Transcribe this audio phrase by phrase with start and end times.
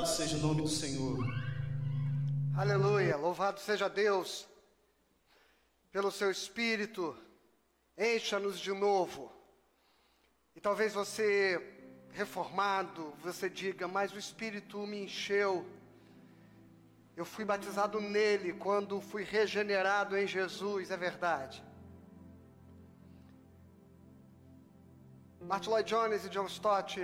[0.00, 1.18] Louvado seja o nome do Senhor.
[2.56, 4.48] Aleluia, louvado seja Deus
[5.92, 7.14] pelo seu Espírito,
[7.98, 9.30] encha-nos de novo.
[10.56, 11.60] E talvez você,
[12.12, 15.66] reformado, você diga, mas o Espírito me encheu.
[17.14, 21.62] Eu fui batizado nele quando fui regenerado em Jesus, é verdade.
[25.42, 26.98] Martin Lloyd Jones e John Stott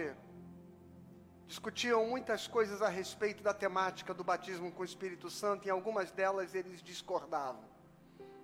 [1.47, 5.73] discutiam muitas coisas a respeito da temática do batismo com o Espírito Santo, e em
[5.73, 7.65] algumas delas eles discordavam.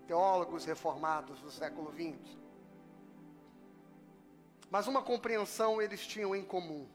[0.07, 2.37] Teólogos reformados do século XX.
[4.71, 6.89] Mas uma compreensão eles tinham em comum.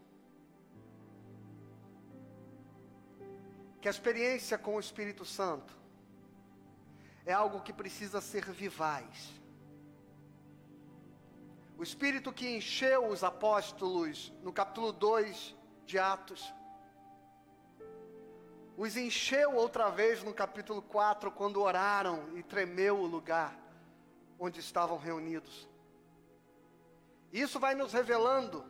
[3.82, 5.78] Que a experiência com o Espírito Santo
[7.26, 9.34] é algo que precisa ser vivaz.
[11.78, 15.57] O Espírito que encheu os apóstolos no capítulo 2
[15.88, 16.54] de Atos.
[18.76, 23.58] Os encheu outra vez no capítulo 4, quando oraram e tremeu o lugar
[24.38, 25.68] onde estavam reunidos.
[27.32, 28.64] Isso vai nos revelando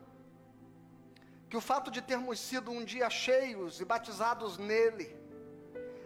[1.50, 5.18] que o fato de termos sido um dia cheios e batizados nele,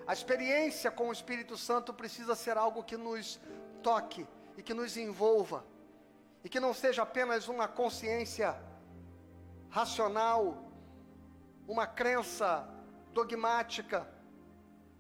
[0.08, 3.40] a experiência com o Espírito Santo precisa ser algo que nos
[3.84, 4.26] toque
[4.58, 5.66] e que nos envolva,
[6.44, 8.56] e que não seja apenas uma consciência
[9.70, 10.71] racional
[11.72, 12.68] uma crença
[13.14, 14.06] dogmática,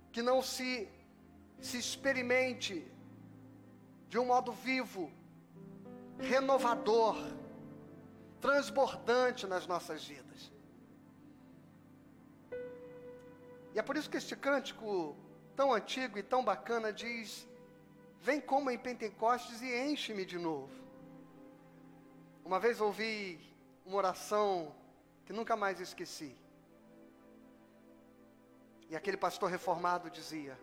[0.10, 0.88] que não se,
[1.60, 2.90] se experimente
[4.08, 5.12] de um modo vivo,
[6.18, 7.18] renovador,
[8.40, 10.50] transbordante nas nossas vidas.
[13.74, 15.18] E é por isso que este cântico
[15.58, 17.46] tão antigo e tão bacana diz:
[18.22, 20.74] Vem como em Pentecostes e enche-me de novo.
[22.46, 23.40] Uma vez ouvi
[23.86, 24.74] uma oração
[25.26, 26.41] que nunca mais esqueci.
[28.92, 30.60] E aquele pastor reformado dizia: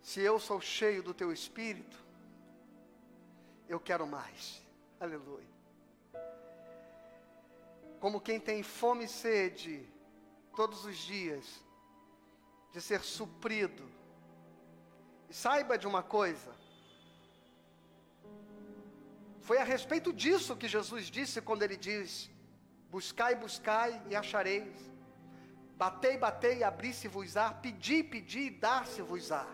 [0.00, 2.02] Se eu sou cheio do teu espírito,
[3.68, 4.64] eu quero mais.
[4.98, 5.46] Aleluia.
[8.00, 9.86] Como quem tem fome e sede
[10.56, 11.44] todos os dias
[12.72, 13.86] de ser suprido.
[15.28, 16.56] E saiba de uma coisa.
[19.42, 22.30] Foi a respeito disso que Jesus disse quando ele diz:
[22.90, 24.93] Buscai, buscai e achareis.
[25.76, 29.46] Batei, batei, abri-se-vos-á, pedi, pedi, dar-se-vos-á.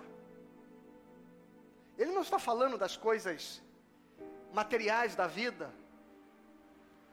[1.96, 3.62] Ele não está falando das coisas
[4.52, 5.72] materiais da vida.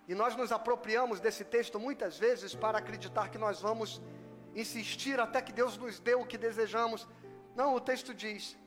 [0.08, 4.02] E nós nos apropriamos desse texto muitas vezes para acreditar que nós vamos
[4.56, 7.08] insistir até que Deus nos dê o que desejamos.
[7.56, 8.58] Não, o texto diz: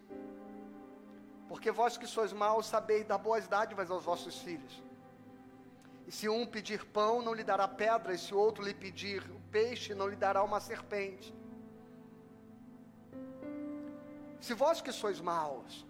[1.49, 4.83] Porque vós que sois maus sabeis dar boas dádivas aos vossos filhos.
[6.07, 9.25] E se um pedir pão, não lhe dará pedra, e se o outro lhe pedir
[9.51, 11.35] peixe, não lhe dará uma serpente.
[14.41, 15.87] Se vós que sois maus,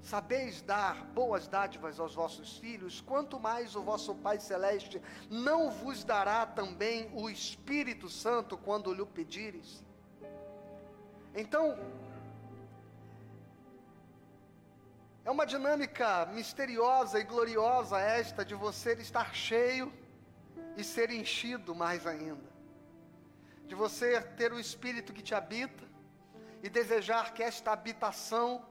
[0.00, 5.00] sabeis dar boas dádivas aos vossos filhos, quanto mais o vosso Pai Celeste
[5.30, 9.82] não vos dará também o Espírito Santo quando lhe pedires?
[11.34, 11.76] Então,
[15.26, 19.92] É uma dinâmica misteriosa e gloriosa esta de você estar cheio
[20.76, 22.50] e ser enchido mais ainda.
[23.66, 25.84] De você ter o Espírito que te habita
[26.62, 28.64] e desejar que esta habitação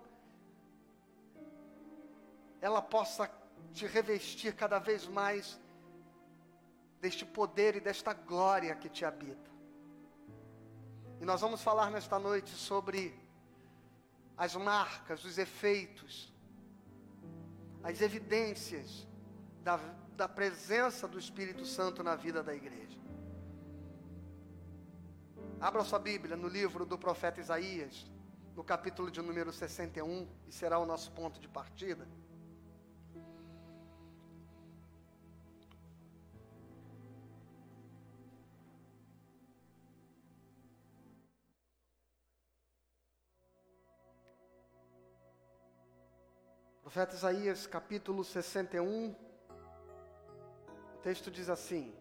[2.62, 3.30] ela possa
[3.74, 5.60] te revestir cada vez mais
[7.02, 9.52] deste poder e desta glória que te habita.
[11.20, 13.18] E nós vamos falar nesta noite sobre
[14.38, 16.36] as marcas, os efeitos
[17.86, 19.08] as evidências
[19.64, 19.80] da,
[20.16, 22.98] da presença do Espírito Santo na vida da igreja.
[25.59, 28.09] Abra sua Bíblia no livro do profeta Isaías,
[28.56, 32.08] no capítulo de número 61, e será o nosso ponto de partida.
[46.82, 49.25] Profeta Isaías, capítulo 61, o
[51.05, 51.93] texto diz assim: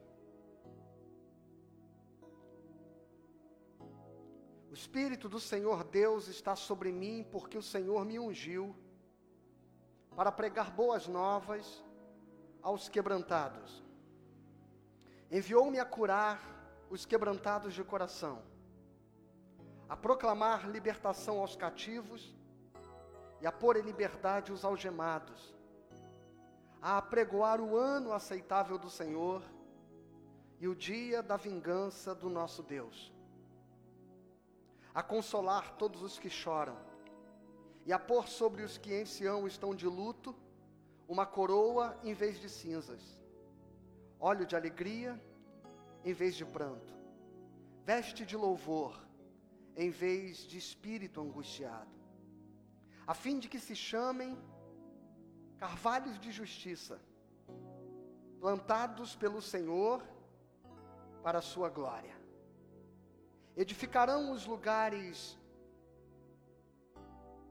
[4.70, 8.74] O Espírito do Senhor Deus está sobre mim, porque o Senhor me ungiu
[10.16, 11.84] para pregar boas novas
[12.62, 13.84] aos quebrantados.
[15.30, 16.40] Enviou-me a curar
[16.88, 18.42] os quebrantados de coração,
[19.86, 22.34] a proclamar libertação aos cativos
[23.42, 25.54] e a pôr em liberdade os algemados,
[26.84, 29.42] a apregoar o ano aceitável do Senhor
[30.60, 33.10] e o dia da vingança do nosso Deus,
[34.92, 36.76] a consolar todos os que choram,
[37.86, 40.36] e a pôr sobre os que em Sião estão de luto
[41.08, 43.18] uma coroa em vez de cinzas,
[44.20, 45.18] óleo de alegria
[46.04, 46.92] em vez de pranto,
[47.82, 49.02] veste de louvor
[49.74, 51.96] em vez de espírito angustiado,
[53.06, 54.36] a fim de que se chamem
[55.58, 57.00] carvalhos de justiça,
[58.40, 60.02] plantados pelo Senhor
[61.22, 62.14] para a sua glória.
[63.56, 65.38] Edificarão os lugares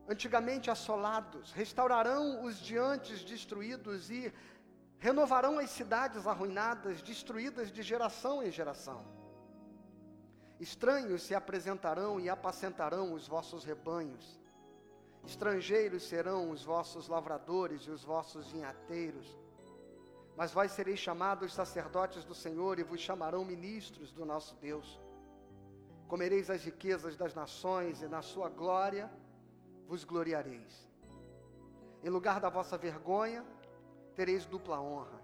[0.07, 4.33] antigamente assolados, restaurarão os de antes destruídos e
[4.99, 9.03] renovarão as cidades arruinadas, destruídas de geração em geração.
[10.59, 14.39] Estranhos se apresentarão e apacentarão os vossos rebanhos.
[15.25, 19.37] Estrangeiros serão os vossos lavradores e os vossos vinhateiros.
[20.35, 24.99] Mas vós sereis chamados sacerdotes do Senhor e vos chamarão ministros do nosso Deus.
[26.07, 29.11] Comereis as riquezas das nações e na sua glória
[29.87, 30.89] vos gloriareis.
[32.03, 33.45] Em lugar da vossa vergonha,
[34.15, 35.21] tereis dupla honra.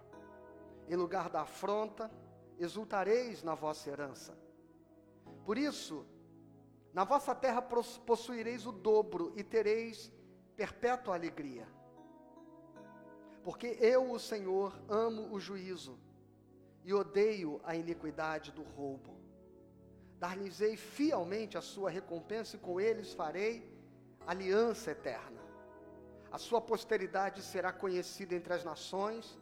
[0.87, 2.09] Em lugar da afronta,
[2.57, 4.37] exultareis na vossa herança.
[5.45, 6.05] Por isso,
[6.93, 10.11] na vossa terra possuireis o dobro e tereis
[10.55, 11.67] perpétua alegria.
[13.43, 15.97] Porque eu, o Senhor, amo o juízo
[16.83, 19.17] e odeio a iniquidade do roubo.
[20.17, 23.71] Dar-lhes-ei fielmente a sua recompensa e com eles farei
[24.27, 25.41] aliança eterna.
[26.31, 29.39] A sua posteridade será conhecida entre as nações,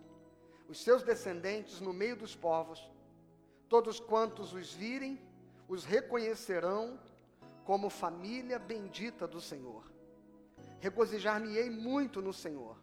[0.70, 2.90] os seus descendentes no meio dos povos.
[3.68, 5.20] Todos quantos os virem,
[5.68, 7.00] os reconhecerão
[7.68, 9.84] como família bendita do Senhor.
[10.80, 12.78] Regozijar-me-ei muito no Senhor.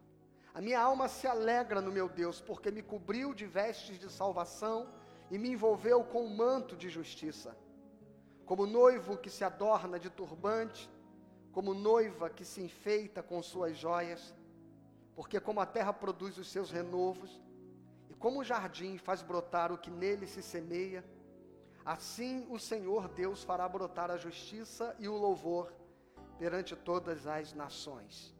[0.53, 4.93] A minha alma se alegra no meu Deus, porque me cobriu de vestes de salvação
[5.31, 7.57] e me envolveu com um manto de justiça.
[8.45, 10.91] Como noivo que se adorna de turbante,
[11.51, 14.35] como noiva que se enfeita com suas joias,
[15.17, 17.41] porque como a terra produz os seus renovos,
[18.11, 21.03] e como o jardim faz brotar o que nele se semeia,
[21.85, 25.73] assim o Senhor Deus fará brotar a justiça e o louvor
[26.39, 28.35] perante todas as nações.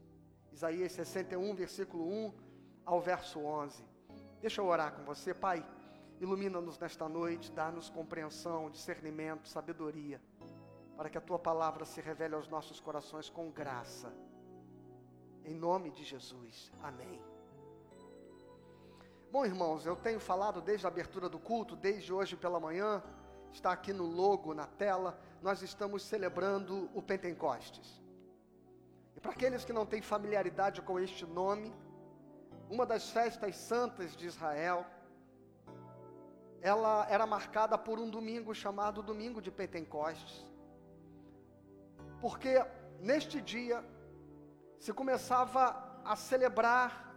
[0.51, 2.33] Isaías 61, versículo 1
[2.85, 3.83] ao verso 11.
[4.41, 5.65] Deixa eu orar com você, Pai.
[6.19, 10.21] Ilumina-nos nesta noite, dá-nos compreensão, discernimento, sabedoria
[10.95, 14.13] para que a tua palavra se revele aos nossos corações com graça.
[15.43, 16.71] Em nome de Jesus.
[16.81, 17.21] Amém.
[19.31, 23.03] Bom, irmãos, eu tenho falado desde a abertura do culto, desde hoje pela manhã,
[23.55, 28.01] está aqui no logo, na tela, nós estamos celebrando o Pentecostes.
[29.15, 31.73] E para aqueles que não têm familiaridade com este nome,
[32.69, 34.85] uma das festas santas de Israel,
[36.61, 40.55] ela era marcada por um domingo chamado Domingo de Pentecostes
[42.25, 42.63] porque
[42.99, 43.83] neste dia
[44.79, 47.13] se começava a celebrar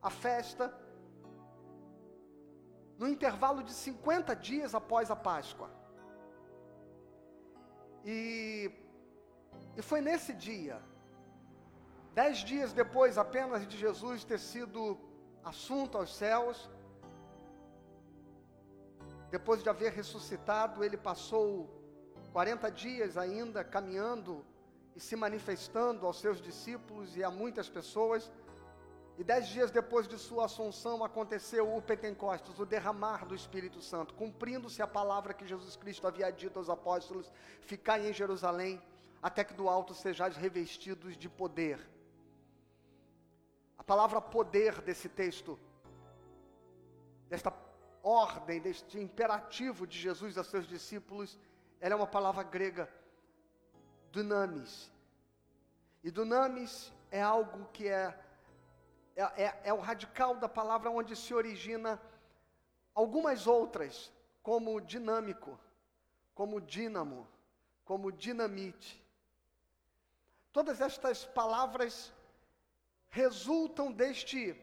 [0.00, 0.72] a festa
[3.00, 5.70] no intervalo de 50 dias após a Páscoa.
[8.04, 8.70] E,
[9.74, 10.76] e foi nesse dia,
[12.12, 14.98] dez dias depois apenas de Jesus ter sido
[15.42, 16.70] assunto aos céus,
[19.30, 21.48] depois de haver ressuscitado, ele passou
[22.34, 24.44] 40 dias ainda caminhando
[24.94, 28.30] e se manifestando aos seus discípulos e a muitas pessoas.
[29.18, 34.14] E dez dias depois de sua assunção aconteceu o Pentecostes, o derramar do Espírito Santo,
[34.14, 38.80] cumprindo-se a palavra que Jesus Cristo havia dito aos apóstolos: Ficai em Jerusalém,
[39.22, 41.78] até que do alto sejais revestidos de poder.
[43.76, 45.58] A palavra poder desse texto,
[47.28, 47.52] desta
[48.02, 51.38] ordem, deste imperativo de Jesus a seus discípulos,
[51.80, 52.88] ela é uma palavra grega,
[54.10, 54.90] dunamis.
[56.02, 58.18] E dunamis é algo que é,
[59.20, 62.00] é, é, é o radical da palavra onde se origina
[62.94, 64.12] algumas outras,
[64.42, 65.58] como dinâmico,
[66.34, 67.28] como dínamo,
[67.84, 69.02] como dinamite.
[70.52, 72.12] Todas estas palavras
[73.10, 74.56] resultam deste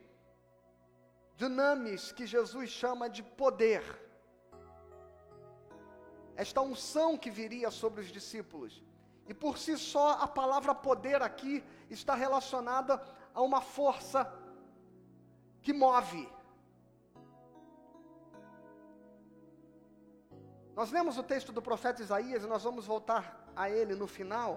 [1.38, 3.84] dunamis que Jesus chama de poder
[6.36, 8.84] esta unção que viria sobre os discípulos.
[9.28, 14.24] E por si só, a palavra poder aqui está relacionada a uma força
[15.68, 16.26] que move.
[20.74, 24.52] Nós lemos o texto do profeta Isaías e nós vamos voltar a ele no final.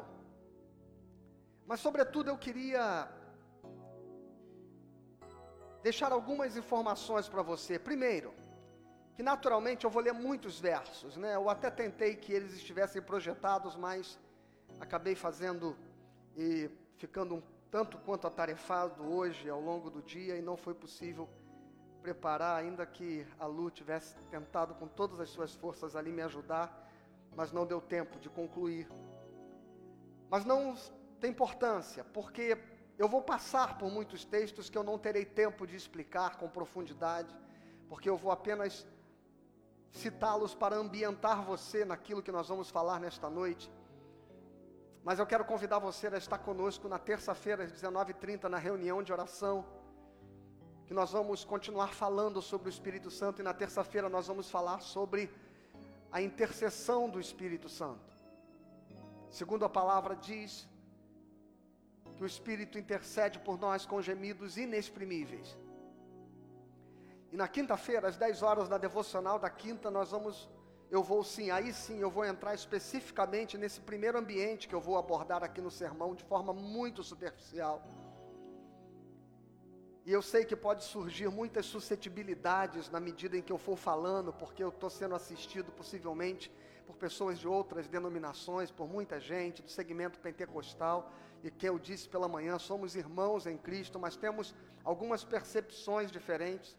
[1.67, 3.09] Mas, sobretudo, eu queria
[5.83, 7.77] deixar algumas informações para você.
[7.77, 8.33] Primeiro,
[9.17, 11.35] que naturalmente eu vou ler muitos versos, né?
[11.35, 14.17] Eu até tentei que eles estivessem projetados, mas
[14.79, 15.77] acabei fazendo
[16.37, 21.29] e ficando um tanto quanto atarefado hoje ao longo do dia e não foi possível
[22.03, 26.89] preparar, ainda que a Lu tivesse tentado com todas as suas forças ali me ajudar,
[27.37, 28.89] mas não deu tempo de concluir.
[30.29, 30.75] Mas não
[31.21, 32.59] tem importância, porque
[32.99, 37.35] eu vou passar por muitos textos que eu não terei tempo de explicar com profundidade,
[37.89, 38.87] porque eu vou apenas
[39.91, 43.71] citá-los para ambientar você naquilo que nós vamos falar nesta noite.
[45.03, 49.13] Mas eu quero convidar você a estar conosco na terça-feira, às 19h30, na reunião de
[49.13, 49.65] oração.
[50.87, 54.81] Que nós vamos continuar falando sobre o Espírito Santo e na terça-feira nós vamos falar
[54.81, 55.31] sobre
[56.13, 58.13] a intercessão do Espírito Santo.
[59.31, 60.69] Segundo a palavra diz
[62.17, 65.57] que o Espírito intercede por nós com gemidos inexprimíveis.
[67.33, 70.49] E na quinta-feira, às 10 horas da devocional da quinta, nós vamos
[70.91, 74.99] eu vou sim, aí sim eu vou entrar especificamente nesse primeiro ambiente que eu vou
[74.99, 77.81] abordar aqui no sermão de forma muito superficial.
[80.05, 84.33] E eu sei que pode surgir muitas suscetibilidades na medida em que eu for falando,
[84.33, 86.51] porque eu estou sendo assistido possivelmente
[86.85, 91.13] por pessoas de outras denominações, por muita gente do segmento pentecostal,
[91.45, 96.77] e que eu disse pela manhã, somos irmãos em Cristo, mas temos algumas percepções diferentes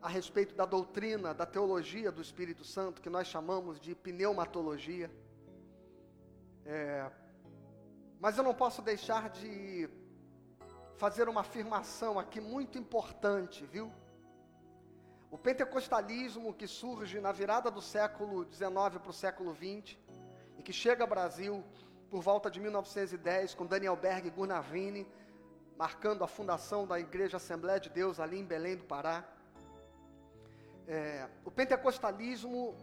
[0.00, 5.10] a respeito da doutrina, da teologia do Espírito Santo, que nós chamamos de pneumatologia.
[6.64, 7.10] É,
[8.20, 9.88] mas eu não posso deixar de
[10.96, 13.92] fazer uma afirmação aqui muito importante, viu?
[15.30, 19.96] O pentecostalismo que surge na virada do século XIX para o século XX
[20.56, 21.62] e que chega ao Brasil
[22.10, 25.06] por volta de 1910 com Daniel Berg e Gurnavini,
[25.76, 29.24] marcando a fundação da Igreja Assembleia de Deus ali em Belém do Pará.
[30.90, 32.74] É, o pentecostalismo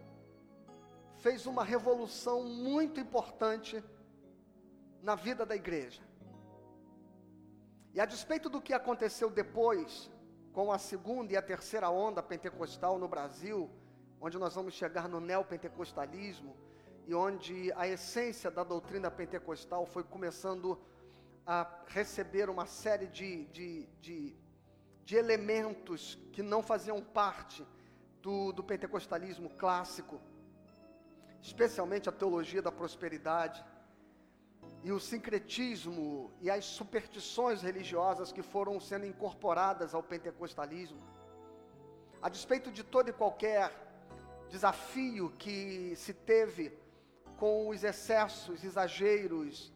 [1.16, 3.82] fez uma revolução muito importante
[5.02, 6.00] na vida da igreja.
[7.92, 10.08] E a despeito do que aconteceu depois,
[10.52, 13.68] com a segunda e a terceira onda pentecostal no Brasil,
[14.20, 16.56] onde nós vamos chegar no neopentecostalismo,
[17.08, 20.80] e onde a essência da doutrina pentecostal foi começando
[21.44, 24.36] a receber uma série de, de, de,
[25.04, 27.66] de elementos que não faziam parte
[28.26, 30.20] do, do pentecostalismo clássico,
[31.40, 33.64] especialmente a teologia da prosperidade,
[34.82, 41.00] e o sincretismo e as superstições religiosas que foram sendo incorporadas ao pentecostalismo.
[42.20, 43.70] A despeito de todo e qualquer
[44.48, 46.76] desafio que se teve
[47.36, 49.72] com os excessos, exageros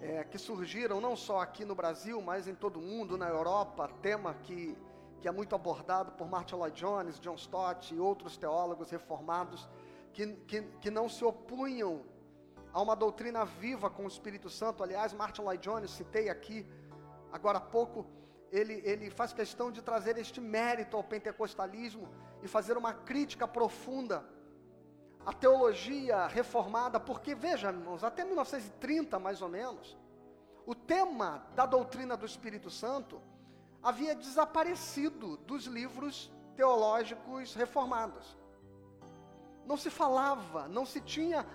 [0.00, 3.88] é, que surgiram não só aqui no Brasil, mas em todo o mundo, na Europa,
[4.02, 4.76] tema que
[5.20, 9.68] que é muito abordado por Martin Lloyd Jones, John Stott e outros teólogos reformados,
[10.12, 12.04] que, que, que não se opunham
[12.72, 14.82] a uma doutrina viva com o Espírito Santo.
[14.82, 16.66] Aliás, Martin Lloyd Jones, citei aqui
[17.32, 18.06] agora há pouco,
[18.50, 22.08] ele, ele faz questão de trazer este mérito ao pentecostalismo
[22.42, 24.24] e fazer uma crítica profunda
[25.26, 29.96] à teologia reformada, porque, veja, irmãos, até 1930, mais ou menos,
[30.64, 33.20] o tema da doutrina do Espírito Santo
[33.82, 38.36] havia desaparecido dos livros teológicos reformados.
[39.66, 41.46] Não se falava, não se tinha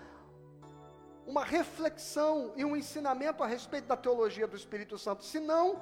[1.26, 5.82] uma reflexão e um ensinamento a respeito da teologia do Espírito Santo, senão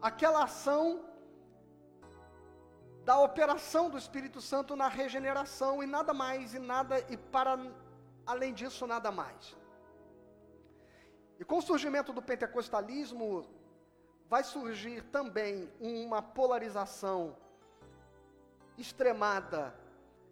[0.00, 1.04] aquela ação
[3.04, 7.58] da operação do Espírito Santo na regeneração e nada mais e nada e para
[8.26, 9.56] além disso nada mais.
[11.38, 13.46] E com o surgimento do pentecostalismo,
[14.34, 17.36] vai surgir também uma polarização
[18.76, 19.72] extremada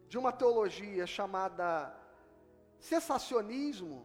[0.08, 1.96] de uma teologia chamada
[2.80, 4.04] cessacionismo.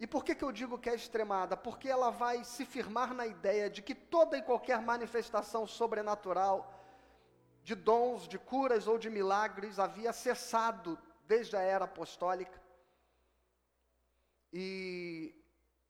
[0.00, 1.54] E por que, que eu digo que é extremada?
[1.54, 6.72] Porque ela vai se firmar na ideia de que toda e qualquer manifestação sobrenatural,
[7.62, 12.58] de dons, de curas ou de milagres, havia cessado desde a era apostólica.
[14.50, 15.34] E,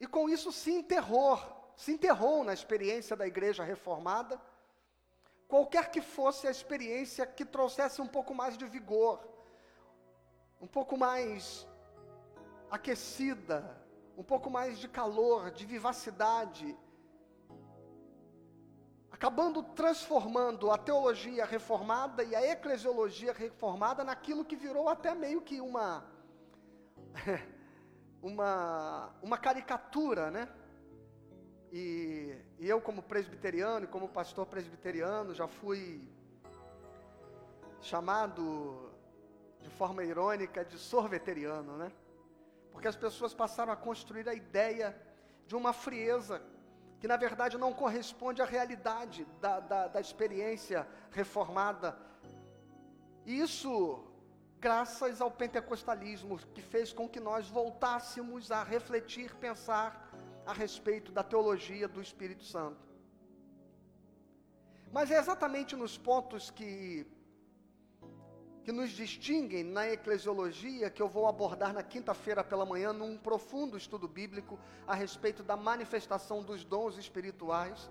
[0.01, 4.41] e com isso sim terror se enterrou na experiência da igreja reformada,
[5.49, 9.21] qualquer que fosse a experiência que trouxesse um pouco mais de vigor,
[10.61, 11.67] um pouco mais
[12.71, 13.77] aquecida,
[14.17, 16.77] um pouco mais de calor, de vivacidade,
[19.11, 25.61] acabando transformando a teologia reformada e a eclesiologia reformada naquilo que virou até meio que
[25.61, 26.05] uma
[28.23, 30.49] uma uma caricatura, né?
[31.73, 36.07] E, e eu, como presbiteriano e como pastor presbiteriano, já fui
[37.81, 38.93] chamado
[39.59, 41.91] de forma irônica de sorveteriano, né?
[42.73, 44.95] Porque as pessoas passaram a construir a ideia
[45.47, 46.43] de uma frieza
[47.01, 51.97] que na verdade não corresponde à realidade da, da, da experiência reformada.
[53.25, 54.05] Isso
[54.61, 60.12] graças ao pentecostalismo, que fez com que nós voltássemos a refletir, pensar
[60.47, 62.89] a respeito da teologia do Espírito Santo.
[64.93, 67.07] Mas é exatamente nos pontos que
[68.65, 73.77] que nos distinguem na eclesiologia, que eu vou abordar na quinta-feira pela manhã, num profundo
[73.77, 77.91] estudo bíblico a respeito da manifestação dos dons espirituais.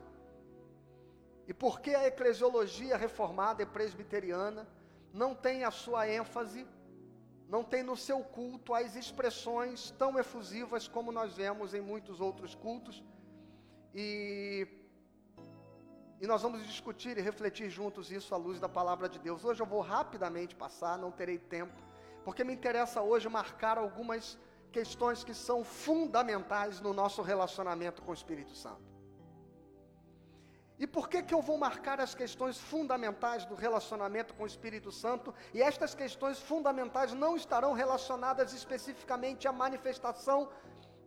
[1.45, 4.65] E por que a eclesiologia reformada e presbiteriana
[5.13, 6.65] não tem a sua ênfase,
[7.53, 12.55] não tem no seu culto as expressões tão efusivas como nós vemos em muitos outros
[12.55, 13.03] cultos.
[13.93, 14.67] E
[16.21, 19.43] e nós vamos discutir e refletir juntos isso à luz da palavra de Deus.
[19.43, 21.73] Hoje eu vou rapidamente passar, não terei tempo,
[22.23, 24.37] porque me interessa hoje marcar algumas
[24.71, 28.90] questões que são fundamentais no nosso relacionamento com o Espírito Santo.
[30.83, 34.91] E por que que eu vou marcar as questões fundamentais do relacionamento com o Espírito
[34.91, 35.31] Santo?
[35.53, 40.49] E estas questões fundamentais não estarão relacionadas especificamente à manifestação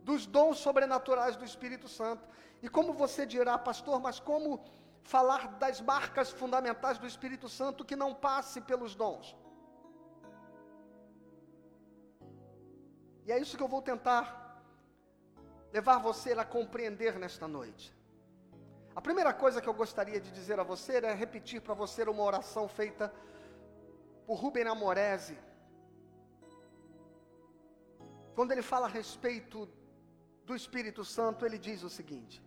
[0.01, 2.25] dos dons sobrenaturais do Espírito Santo.
[2.63, 4.63] E como você dirá, pastor, mas como
[5.03, 9.35] falar das marcas fundamentais do Espírito Santo que não passe pelos dons.
[13.25, 14.23] E é isso que eu vou tentar
[15.73, 17.94] levar você a compreender nesta noite.
[18.95, 22.23] A primeira coisa que eu gostaria de dizer a você é repetir para você uma
[22.23, 23.13] oração feita
[24.25, 25.37] por Rubem Amorese.
[28.33, 29.69] Quando ele fala a respeito
[30.45, 32.41] do Espírito Santo, ele diz o seguinte: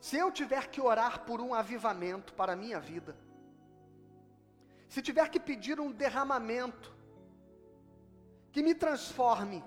[0.00, 3.16] se eu tiver que orar por um avivamento para a minha vida,
[4.88, 6.94] se tiver que pedir um derramamento
[8.52, 9.64] que me transforme,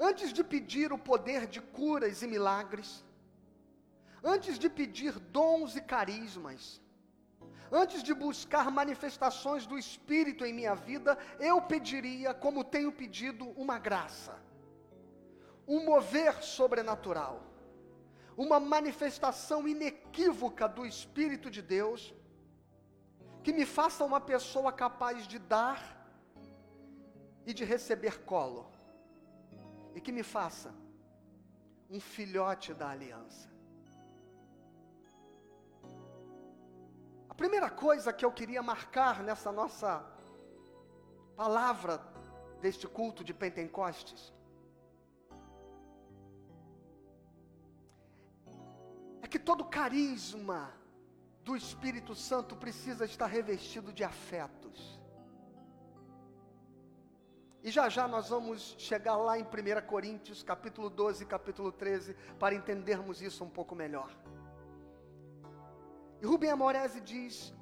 [0.00, 3.04] antes de pedir o poder de curas e milagres,
[4.24, 6.80] antes de pedir dons e carismas,
[7.70, 13.78] antes de buscar manifestações do Espírito em minha vida, eu pediria, como tenho pedido, uma
[13.78, 14.36] graça,
[15.68, 17.50] um mover sobrenatural
[18.36, 22.14] uma manifestação inequívoca do Espírito de Deus,
[23.42, 25.78] que me faça uma pessoa capaz de dar
[27.44, 28.70] e de receber colo,
[29.94, 30.74] e que me faça
[31.88, 33.48] um filhote da aliança.
[37.28, 40.04] A primeira coisa que eu queria marcar nessa nossa
[41.36, 42.00] palavra
[42.60, 44.32] deste culto de Pentecostes
[49.30, 50.74] que todo carisma
[51.44, 54.59] do Espírito Santo precisa estar revestido de afetos.
[57.62, 62.54] E já já nós vamos chegar lá em 1 Coríntios, capítulo 12, capítulo 13, para
[62.54, 64.10] entendermos isso um pouco melhor.
[66.22, 67.54] E Rubem Amorese diz: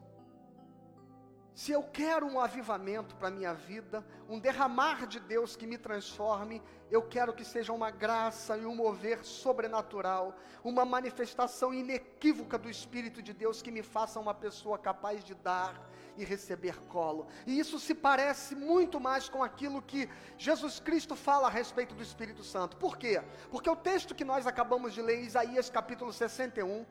[1.52, 5.76] se eu quero um avivamento para a minha vida, um derramar de Deus que me
[5.76, 12.70] transforme, eu quero que seja uma graça e um mover sobrenatural, uma manifestação inequívoca do
[12.70, 15.87] Espírito de Deus que me faça uma pessoa capaz de dar
[16.18, 17.26] e receber colo.
[17.46, 22.02] E isso se parece muito mais com aquilo que Jesus Cristo fala a respeito do
[22.02, 22.76] Espírito Santo.
[22.76, 23.22] Por quê?
[23.50, 26.84] Porque o texto que nós acabamos de ler, Isaías capítulo 61,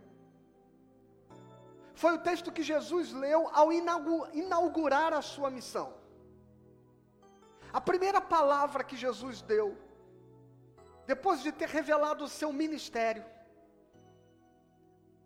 [1.93, 5.93] foi o texto que Jesus leu ao inaugurar a sua missão.
[7.73, 9.77] A primeira palavra que Jesus deu,
[11.05, 13.25] depois de ter revelado o seu ministério,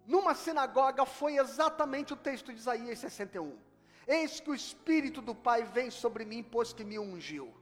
[0.07, 3.70] numa sinagoga, foi exatamente o texto de Isaías 61.
[4.07, 7.53] Eis que o Espírito do Pai vem sobre mim, pois que me ungiu.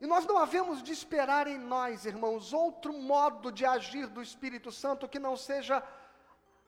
[0.00, 4.70] E nós não havemos de esperar em nós, irmãos, outro modo de agir do Espírito
[4.70, 5.82] Santo que não seja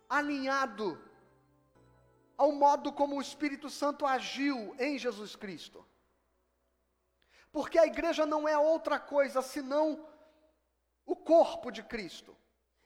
[0.09, 0.99] alinhado
[2.37, 5.85] ao modo como o Espírito Santo agiu em Jesus Cristo.
[7.51, 10.07] Porque a igreja não é outra coisa senão
[11.05, 12.37] o corpo de Cristo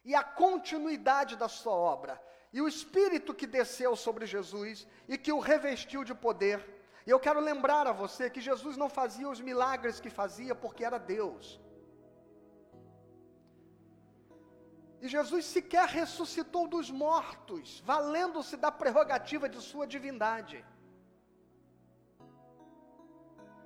[0.05, 2.21] e a continuidade da sua obra.
[2.53, 6.59] E o Espírito que desceu sobre Jesus e que o revestiu de poder
[7.07, 10.85] e eu quero lembrar a você que Jesus não fazia os milagres que fazia porque
[10.85, 11.61] era Deus.
[15.01, 20.63] E Jesus sequer ressuscitou dos mortos, valendo-se da prerrogativa de sua divindade.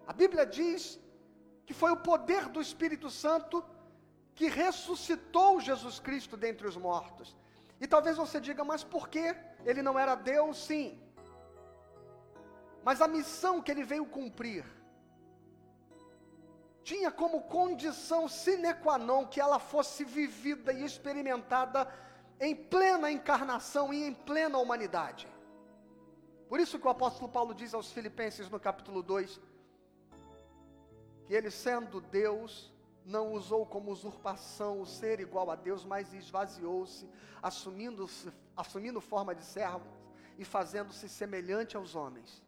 [0.07, 1.01] A Bíblia diz
[1.66, 3.64] que foi o poder do Espírito Santo
[4.37, 7.37] que ressuscitou Jesus Cristo dentre os mortos.
[7.80, 9.34] E talvez você diga, mas por que
[9.64, 10.58] ele não era Deus?
[10.64, 11.00] Sim.
[12.82, 14.64] Mas a missão que ele veio cumprir
[16.82, 21.90] tinha como condição sine qua non que ela fosse vivida e experimentada
[22.38, 25.26] em plena encarnação e em plena humanidade.
[26.48, 29.40] Por isso que o apóstolo Paulo diz aos Filipenses no capítulo 2,
[31.26, 32.73] que ele sendo Deus,
[33.05, 37.09] não usou como usurpação o ser igual a Deus, mas esvaziou-se,
[37.43, 38.09] assumindo,
[38.57, 39.87] assumindo forma de servo
[40.38, 42.43] e fazendo-se semelhante aos homens.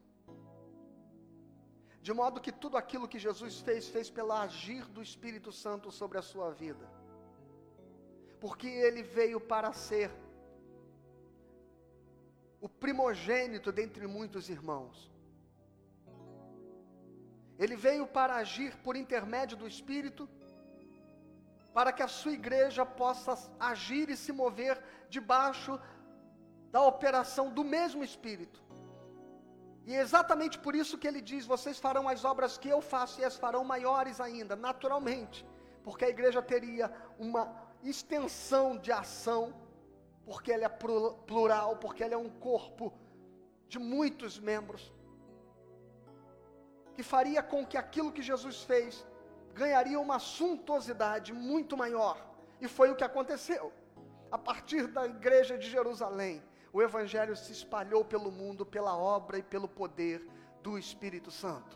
[2.01, 6.17] De modo que tudo aquilo que Jesus fez, fez pelo agir do Espírito Santo sobre
[6.17, 6.89] a sua vida.
[8.39, 10.09] Porque ele veio para ser
[12.61, 15.11] o primogênito dentre muitos irmãos.
[17.59, 20.29] Ele veio para agir por intermédio do Espírito
[21.77, 24.75] para que a sua igreja possa agir e se mover
[25.15, 25.79] debaixo
[26.71, 28.59] da operação do mesmo Espírito.
[29.85, 33.21] E é exatamente por isso que ele diz: vocês farão as obras que eu faço
[33.21, 35.45] e as farão maiores ainda, naturalmente,
[35.83, 37.43] porque a igreja teria uma
[37.83, 39.53] extensão de ação,
[40.25, 40.69] porque ela é
[41.27, 42.91] plural, porque ela é um corpo
[43.67, 44.91] de muitos membros,
[46.95, 49.05] que faria com que aquilo que Jesus fez
[49.57, 52.17] ganharia uma suntuosidade muito maior.
[52.61, 53.73] E foi o que aconteceu.
[54.31, 59.43] A partir da igreja de Jerusalém, o evangelho se espalhou pelo mundo pela obra e
[59.43, 60.25] pelo poder
[60.61, 61.75] do Espírito Santo.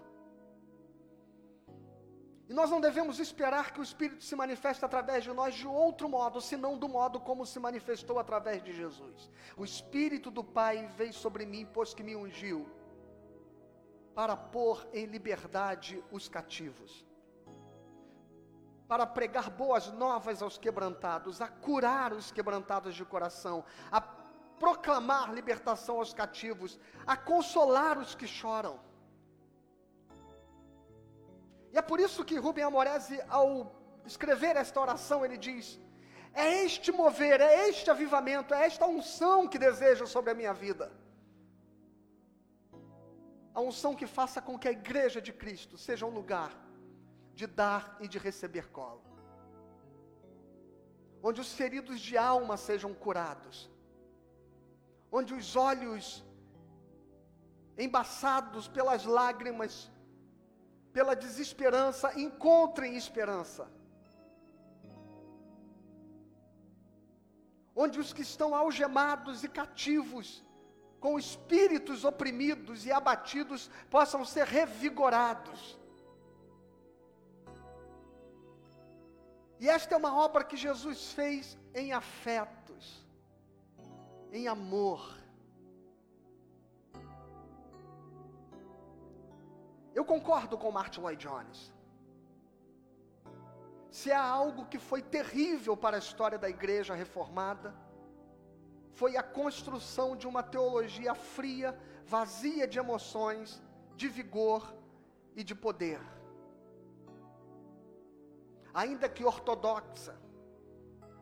[2.47, 6.09] E nós não devemos esperar que o Espírito se manifeste através de nós de outro
[6.09, 9.31] modo, senão do modo como se manifestou através de Jesus.
[9.55, 12.67] O Espírito do Pai veio sobre mim, pois que me ungiu,
[14.13, 17.05] para pôr em liberdade os cativos
[18.91, 24.01] para pregar boas novas aos quebrantados, a curar os quebrantados de coração, a
[24.63, 26.77] proclamar libertação aos cativos,
[27.07, 28.77] a consolar os que choram.
[31.71, 33.73] E é por isso que Rubem Amorese, ao
[34.05, 35.79] escrever esta oração, ele diz:
[36.33, 40.91] É este mover, é este avivamento, é esta unção que desejo sobre a minha vida.
[43.53, 46.51] A unção que faça com que a igreja de Cristo seja um lugar
[47.41, 49.01] de dar e de receber colo.
[51.27, 53.57] Onde os feridos de alma sejam curados.
[55.11, 56.23] Onde os olhos
[57.85, 59.73] embaçados pelas lágrimas,
[60.93, 63.67] pela desesperança, encontrem esperança.
[67.75, 70.45] Onde os que estão algemados e cativos,
[70.99, 75.80] com espíritos oprimidos e abatidos, possam ser revigorados
[79.61, 83.05] E esta é uma obra que Jesus fez em afetos,
[84.31, 85.15] em amor.
[89.93, 91.71] Eu concordo com Martin Lloyd Jones.
[93.91, 97.75] Se há algo que foi terrível para a história da igreja reformada,
[98.89, 103.61] foi a construção de uma teologia fria, vazia de emoções,
[103.95, 104.75] de vigor
[105.35, 106.01] e de poder
[108.73, 110.15] ainda que ortodoxa,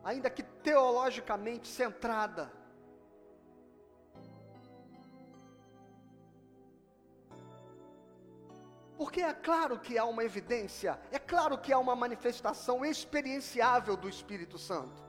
[0.04, 2.52] ainda que teologicamente centrada.
[8.96, 14.08] Porque é claro que há uma evidência, é claro que há uma manifestação experienciável do
[14.08, 15.02] Espírito Santo.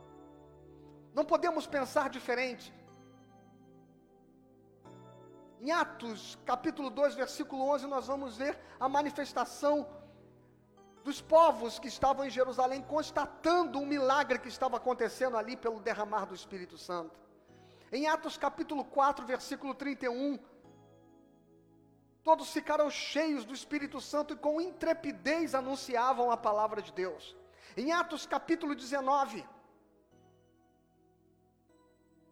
[1.13, 2.73] Não podemos pensar diferente.
[5.59, 9.85] Em Atos, capítulo 2, versículo 11, nós vamos ver a manifestação
[11.03, 16.25] dos povos que estavam em Jerusalém, constatando um milagre que estava acontecendo ali pelo derramar
[16.25, 17.19] do Espírito Santo.
[17.91, 20.39] Em Atos capítulo 4, versículo 31,
[22.23, 27.35] todos ficaram cheios do Espírito Santo e com intrepidez anunciavam a palavra de Deus.
[27.75, 29.45] Em Atos capítulo 19,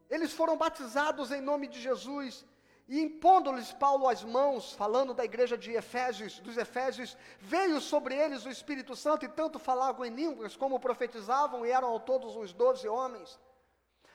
[0.10, 2.46] eles foram batizados em nome de Jesus
[2.90, 8.46] e impondo-lhes Paulo as mãos, falando da igreja de Efésios, dos Efésios, veio sobre eles
[8.46, 12.88] o Espírito Santo, e tanto falavam em línguas como profetizavam, e eram todos os doze
[12.88, 13.40] homens.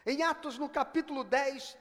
[0.05, 1.79] Em Atos, no capítulo 10,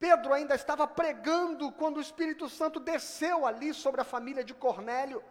[0.00, 5.22] Pedro ainda estava pregando quando o Espírito Santo desceu ali sobre a família de Cornélio.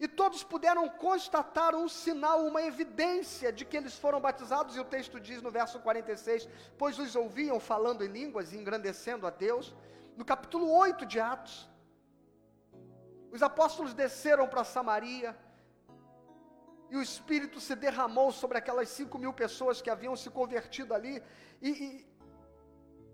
[0.00, 4.84] E todos puderam constatar um sinal, uma evidência de que eles foram batizados, e o
[4.84, 9.74] texto diz no verso 46: Pois os ouviam falando em línguas e engrandecendo a Deus.
[10.16, 11.68] No capítulo 8 de Atos,
[13.32, 15.36] os apóstolos desceram para Samaria,
[16.90, 21.22] e o Espírito se derramou sobre aquelas cinco mil pessoas que haviam se convertido ali,
[21.60, 22.07] e, e,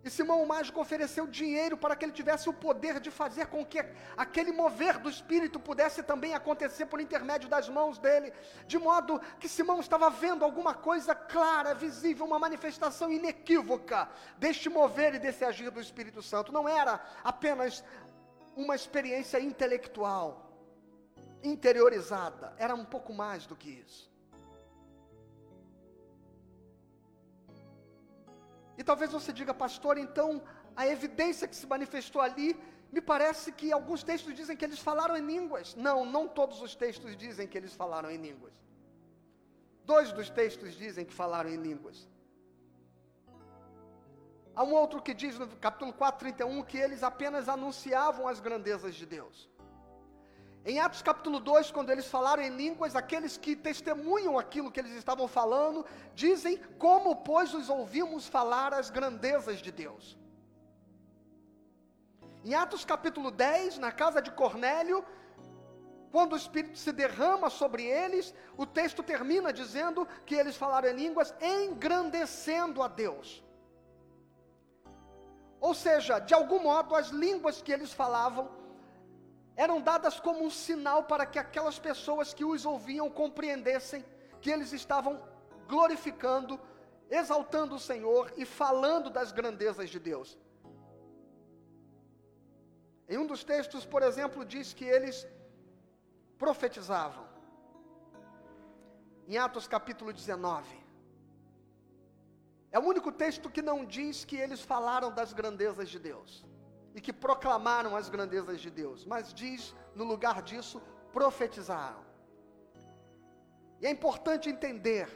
[0.04, 3.64] e Simão o Mágico ofereceu dinheiro para que ele tivesse o poder de fazer com
[3.64, 3.82] que
[4.14, 8.30] aquele mover do Espírito pudesse também acontecer por intermédio das mãos dele,
[8.66, 15.14] de modo que Simão estava vendo alguma coisa clara, visível, uma manifestação inequívoca deste mover
[15.14, 16.52] e desse agir do Espírito Santo.
[16.52, 17.82] Não era apenas
[18.54, 20.52] uma experiência intelectual
[21.42, 24.13] interiorizada, era um pouco mais do que isso.
[28.76, 30.42] E talvez você diga, pastor, então
[30.76, 32.56] a evidência que se manifestou ali,
[32.92, 35.74] me parece que alguns textos dizem que eles falaram em línguas.
[35.74, 38.52] Não, não todos os textos dizem que eles falaram em línguas.
[39.84, 42.08] Dois dos textos dizem que falaram em línguas.
[44.56, 48.94] Há um outro que diz no capítulo 4, 31 que eles apenas anunciavam as grandezas
[48.94, 49.50] de Deus.
[50.66, 54.92] Em Atos capítulo 2, quando eles falaram em línguas, aqueles que testemunham aquilo que eles
[54.92, 60.16] estavam falando, dizem como, pois, os ouvimos falar as grandezas de Deus.
[62.42, 65.04] Em Atos capítulo 10, na casa de Cornélio,
[66.10, 70.96] quando o Espírito se derrama sobre eles, o texto termina dizendo que eles falaram em
[70.96, 73.44] línguas, engrandecendo a Deus.
[75.60, 78.63] Ou seja, de algum modo, as línguas que eles falavam
[79.56, 84.04] eram dadas como um sinal para que aquelas pessoas que os ouviam compreendessem
[84.40, 85.22] que eles estavam
[85.68, 86.60] glorificando,
[87.08, 90.38] exaltando o Senhor e falando das grandezas de Deus.
[93.08, 95.26] Em um dos textos, por exemplo, diz que eles
[96.36, 97.24] profetizavam.
[99.28, 100.84] Em Atos capítulo 19.
[102.72, 106.44] É o único texto que não diz que eles falaram das grandezas de Deus
[106.94, 110.80] e que proclamaram as grandezas de Deus, mas diz, no lugar disso,
[111.12, 112.02] profetizaram.
[113.80, 115.08] E é importante entender,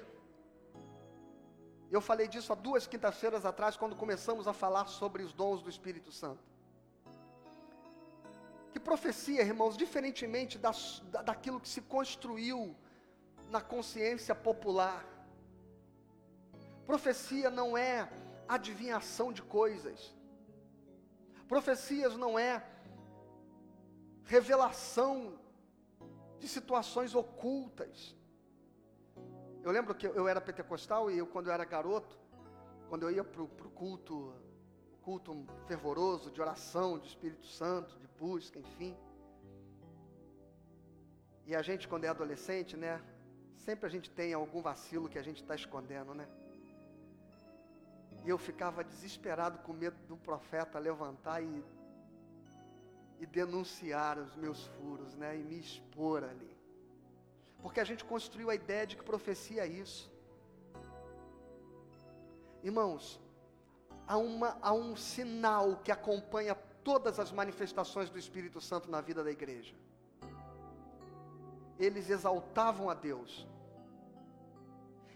[1.91, 5.71] eu falei disso há duas quintas-feiras atrás, quando começamos a falar sobre os dons do
[5.71, 6.43] Espírito Santo.
[8.73, 10.73] Que profecia, irmãos, diferentemente da,
[11.23, 12.77] daquilo que se construiu
[13.49, 15.05] na consciência popular,
[16.87, 18.11] profecia não é
[18.49, 20.15] adivinhação de coisas,
[21.49, 22.63] Profecias não é
[24.25, 25.39] revelação
[26.39, 28.15] de situações ocultas.
[29.63, 32.19] Eu lembro que eu era pentecostal e eu, quando eu era garoto,
[32.89, 34.35] quando eu ia para o culto,
[35.03, 38.97] culto fervoroso de oração, de Espírito Santo, de busca, enfim.
[41.47, 43.03] E a gente, quando é adolescente, né?
[43.57, 46.29] Sempre a gente tem algum vacilo que a gente está escondendo, né?
[48.25, 51.65] E eu ficava desesperado com medo do profeta levantar e,
[53.21, 55.37] e denunciar os meus furos, né?
[55.39, 56.59] E me expor ali.
[57.63, 60.13] Porque a gente construiu a ideia de que profecia é isso.
[62.63, 63.21] Irmãos,
[64.07, 69.23] há, uma, há um sinal que acompanha todas as manifestações do Espírito Santo na vida
[69.23, 69.75] da igreja.
[71.79, 73.47] Eles exaltavam a Deus,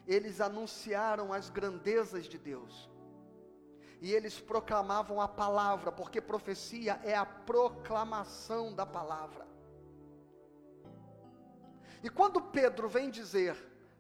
[0.07, 2.89] eles anunciaram as grandezas de Deus,
[4.03, 9.47] e eles proclamavam a palavra, porque profecia é a proclamação da palavra.
[12.03, 13.55] E quando Pedro vem dizer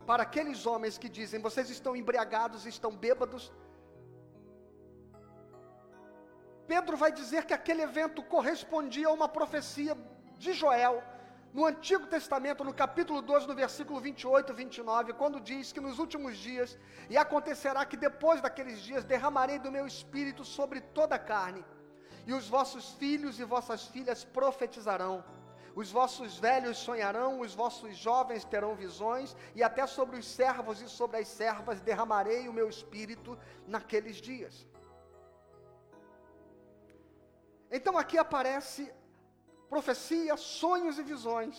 [0.04, 3.52] para aqueles homens que dizem: vocês estão embriagados, estão bêbados,
[6.66, 9.96] Pedro vai dizer que aquele evento correspondia a uma profecia
[10.36, 11.00] de Joel,
[11.52, 15.98] no Antigo Testamento, no capítulo 12, no versículo 28 e 29, quando diz que nos
[15.98, 16.78] últimos dias,
[17.10, 21.62] e acontecerá que depois daqueles dias derramarei do meu espírito sobre toda a carne,
[22.26, 25.22] e os vossos filhos e vossas filhas profetizarão,
[25.74, 30.88] os vossos velhos sonharão, os vossos jovens terão visões, e até sobre os servos e
[30.88, 34.66] sobre as servas derramarei o meu espírito naqueles dias.
[37.70, 38.92] Então aqui aparece
[39.72, 41.56] profecia, sonhos e visões.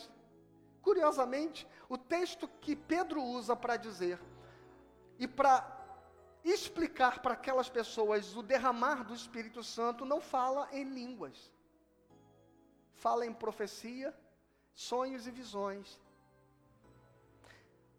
[0.84, 4.19] Curiosamente, o texto que Pedro usa para dizer
[5.17, 5.56] e para
[6.43, 11.52] explicar para aquelas pessoas o derramar do Espírito Santo não fala em línguas.
[12.93, 14.15] Fala em profecia,
[14.76, 15.99] sonhos e visões.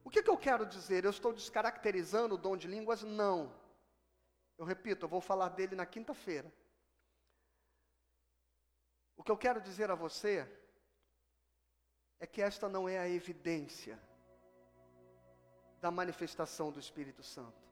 [0.04, 1.04] O que, que eu quero dizer?
[1.04, 3.02] Eu estou descaracterizando o dom de línguas?
[3.02, 3.52] Não.
[4.56, 6.52] Eu repito, eu vou falar dele na quinta-feira.
[9.16, 10.48] O que eu quero dizer a você
[12.18, 13.98] é que esta não é a evidência
[15.80, 17.62] da manifestação do Espírito Santo.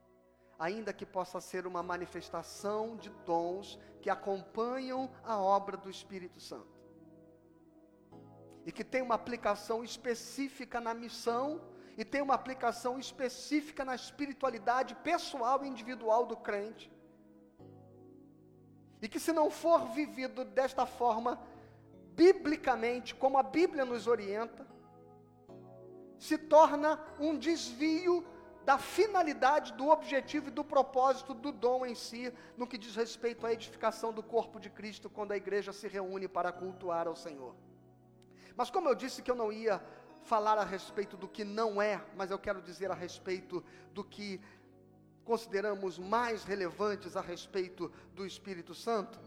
[0.58, 6.78] Ainda que possa ser uma manifestação de dons que acompanham a obra do Espírito Santo.
[8.66, 11.60] E que tem uma aplicação específica na missão
[11.96, 16.91] e tem uma aplicação específica na espiritualidade pessoal e individual do crente.
[19.02, 21.38] E que, se não for vivido desta forma,
[22.14, 24.64] biblicamente, como a Bíblia nos orienta,
[26.16, 28.24] se torna um desvio
[28.64, 33.44] da finalidade, do objetivo e do propósito do dom em si, no que diz respeito
[33.44, 37.56] à edificação do corpo de Cristo, quando a igreja se reúne para cultuar ao Senhor.
[38.56, 39.82] Mas como eu disse que eu não ia
[40.22, 44.40] falar a respeito do que não é, mas eu quero dizer a respeito do que
[45.24, 49.18] consideramos mais relevantes a respeito do Espírito Santo,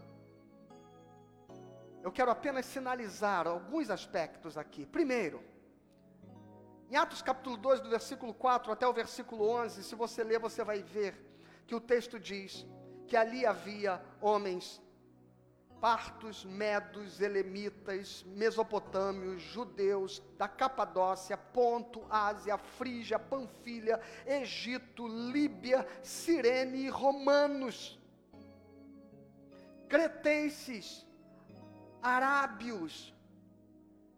[2.02, 4.86] eu quero apenas sinalizar alguns aspectos aqui.
[4.86, 5.42] Primeiro,
[6.88, 10.62] em Atos capítulo 2, do versículo 4 até o versículo 11, se você ler, você
[10.62, 11.20] vai ver
[11.66, 12.64] que o texto diz
[13.08, 14.80] que ali havia homens
[15.80, 26.88] partos, medos, elemitas, mesopotâmios, judeus, da Capadócia, Ponto, Ásia, Frígia, Panfilha, Egito, Líbia, Cirene e
[26.88, 27.98] romanos,
[29.88, 31.06] cretenses,
[32.02, 33.14] arábios,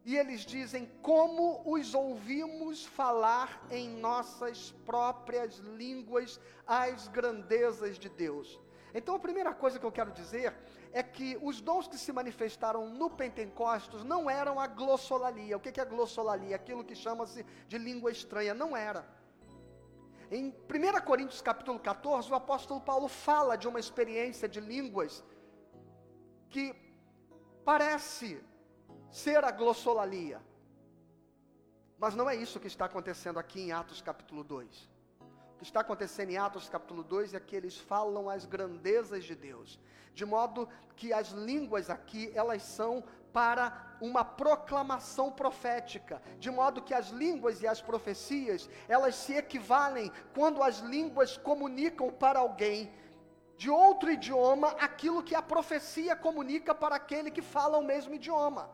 [0.05, 8.59] e eles dizem como os ouvimos falar em nossas próprias línguas as grandezas de Deus.
[8.95, 10.55] Então a primeira coisa que eu quero dizer
[10.93, 15.57] é que os dons que se manifestaram no Pentecostes não eram a glossolalia.
[15.57, 16.57] O que é a glossolalia?
[16.57, 18.55] Aquilo que chama-se de língua estranha.
[18.55, 19.07] Não era.
[20.31, 25.25] Em 1 Coríntios capítulo 14, o apóstolo Paulo fala de uma experiência de línguas
[26.51, 26.75] que
[27.65, 28.43] parece
[29.11, 30.41] ser a glossolalia.
[31.99, 34.89] Mas não é isso que está acontecendo aqui em Atos capítulo 2.
[35.59, 39.81] Que está acontecendo em Atos capítulo 2 é que eles falam as grandezas de Deus,
[40.15, 46.95] de modo que as línguas aqui, elas são para uma proclamação profética, de modo que
[46.95, 52.93] as línguas e as profecias, elas se equivalem quando as línguas comunicam para alguém
[53.57, 58.71] de outro idioma aquilo que a profecia comunica para aquele que fala o mesmo idioma.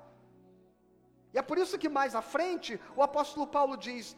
[1.32, 4.14] E é por isso que mais à frente o apóstolo Paulo diz: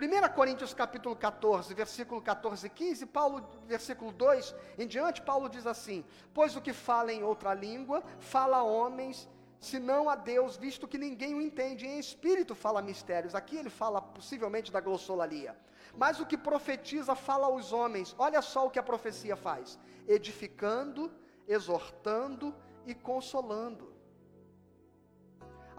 [0.00, 5.66] 1 Coríntios capítulo 14, versículo 14 e 15, Paulo, versículo 2 em diante, Paulo diz
[5.66, 10.88] assim: Pois o que fala em outra língua, fala a homens, senão a Deus, visto
[10.88, 13.34] que ninguém o entende, em espírito fala mistérios.
[13.34, 15.54] Aqui ele fala possivelmente da glossolalia.
[15.94, 18.14] Mas o que profetiza fala aos homens.
[18.18, 21.12] Olha só o que a profecia faz: edificando,
[21.46, 22.54] exortando
[22.86, 23.89] e consolando.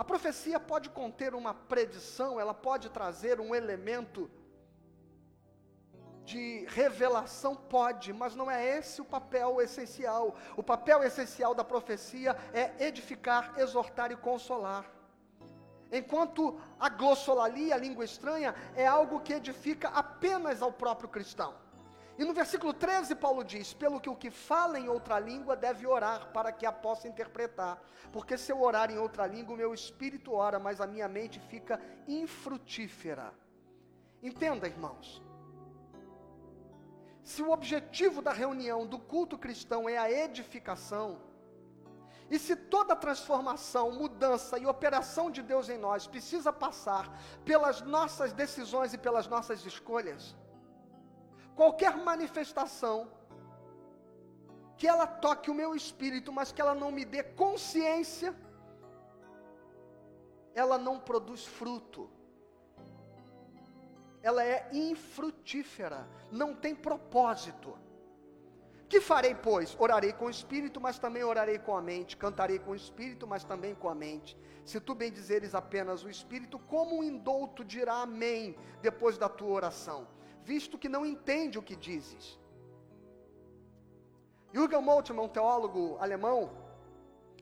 [0.01, 4.31] A profecia pode conter uma predição, ela pode trazer um elemento
[6.25, 10.35] de revelação, pode, mas não é esse o papel essencial.
[10.57, 14.89] O papel essencial da profecia é edificar, exortar e consolar.
[15.91, 21.53] Enquanto a glossolalia, a língua estranha, é algo que edifica apenas ao próprio cristão.
[22.21, 25.87] E no versículo 13, Paulo diz: Pelo que o que fala em outra língua deve
[25.87, 27.81] orar para que a possa interpretar.
[28.13, 31.39] Porque se eu orar em outra língua, o meu espírito ora, mas a minha mente
[31.39, 33.33] fica infrutífera.
[34.21, 35.19] Entenda, irmãos.
[37.23, 41.19] Se o objetivo da reunião do culto cristão é a edificação,
[42.29, 47.11] e se toda transformação, mudança e operação de Deus em nós precisa passar
[47.43, 50.35] pelas nossas decisões e pelas nossas escolhas,
[51.55, 53.09] qualquer manifestação
[54.77, 58.35] que ela toque o meu espírito, mas que ela não me dê consciência,
[60.53, 62.09] ela não produz fruto.
[64.23, 67.77] Ela é infrutífera, não tem propósito.
[68.87, 69.75] Que farei, pois?
[69.79, 72.17] Orarei com o espírito, mas também orarei com a mente.
[72.17, 74.37] Cantarei com o espírito, mas também com a mente.
[74.65, 79.47] Se tu bem dizeres apenas o espírito, como um indouto dirá amém depois da tua
[79.49, 80.07] oração?
[80.43, 82.39] Visto que não entende o que dizes.
[84.53, 86.51] Jürgen Moltmann, um teólogo alemão,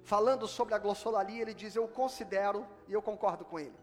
[0.03, 3.75] falando sobre a glossolalia, ele diz: Eu considero, e eu concordo com ele,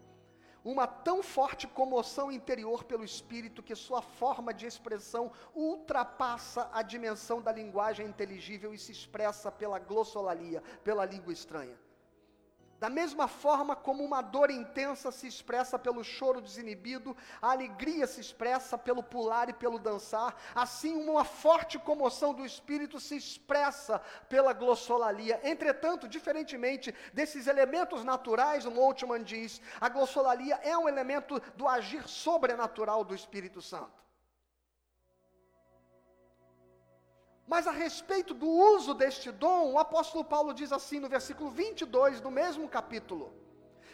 [0.63, 7.41] uma tão forte comoção interior pelo espírito que sua forma de expressão ultrapassa a dimensão
[7.41, 11.77] da linguagem inteligível e se expressa pela glossolalia, pela língua estranha.
[12.79, 18.21] Da mesma forma como uma dor intensa se expressa pelo choro desinibido, a alegria se
[18.21, 23.99] expressa pelo pular e pelo dançar, assim uma forte comoção do espírito se expressa
[24.29, 25.39] pela glossolalia.
[25.43, 33.03] Entretanto, diferentemente desses elementos naturais, Moltmann diz, a glossolalia é um elemento do agir sobrenatural
[33.03, 34.06] do Espírito Santo.
[37.47, 42.19] Mas a respeito do uso deste dom, o apóstolo Paulo diz assim no versículo 22
[42.19, 43.33] do mesmo capítulo: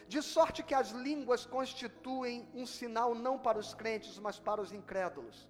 [0.07, 4.73] De sorte que as línguas constituem um sinal não para os crentes, mas para os
[4.73, 5.47] incrédulos.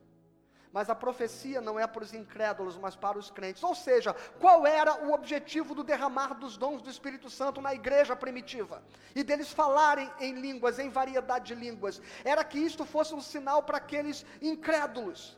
[0.73, 3.61] Mas a profecia não é para os incrédulos, mas para os crentes.
[3.63, 8.15] Ou seja, qual era o objetivo do derramar dos dons do Espírito Santo na igreja
[8.15, 8.83] primitiva?
[9.15, 12.01] E deles falarem em línguas, em variedade de línguas.
[12.25, 15.37] Era que isto fosse um sinal para aqueles incrédulos.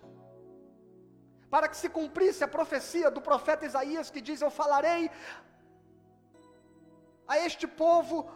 [1.55, 5.09] Para que se cumprisse a profecia do profeta Isaías que diz: Eu falarei
[7.25, 8.29] a este povo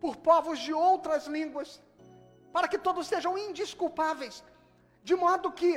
[0.00, 1.82] por povos de outras línguas,
[2.52, 4.44] para que todos sejam indisculpáveis,
[5.02, 5.72] de modo que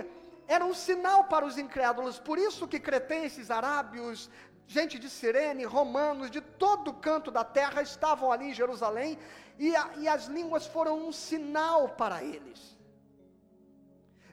[0.47, 4.29] era um sinal para os incrédulos, por isso que cretenses, arábios,
[4.67, 9.17] gente de Sirene, romanos, de todo canto da terra estavam ali em Jerusalém,
[9.57, 12.78] e, a, e as línguas foram um sinal para eles.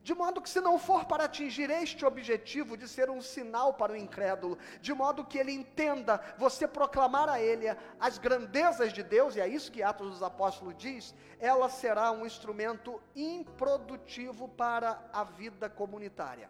[0.07, 3.93] De modo que, se não for para atingir este objetivo de ser um sinal para
[3.93, 7.67] o incrédulo, de modo que ele entenda você proclamar a ele
[7.99, 12.25] as grandezas de Deus, e é isso que Atos dos Apóstolos diz, ela será um
[12.25, 16.49] instrumento improdutivo para a vida comunitária.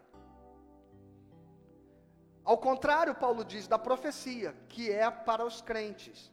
[2.45, 6.31] Ao contrário, Paulo diz da profecia, que é para os crentes.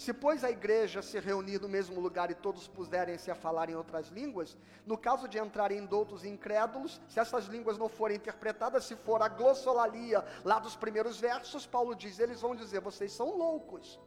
[0.00, 3.74] Se, pois, a igreja se reunir no mesmo lugar e todos puserem-se a falar em
[3.74, 8.96] outras línguas, no caso de entrarem doutos incrédulos, se essas línguas não forem interpretadas, se
[8.96, 14.00] for a glossolalia lá dos primeiros versos, Paulo diz: eles vão dizer, vocês são loucos.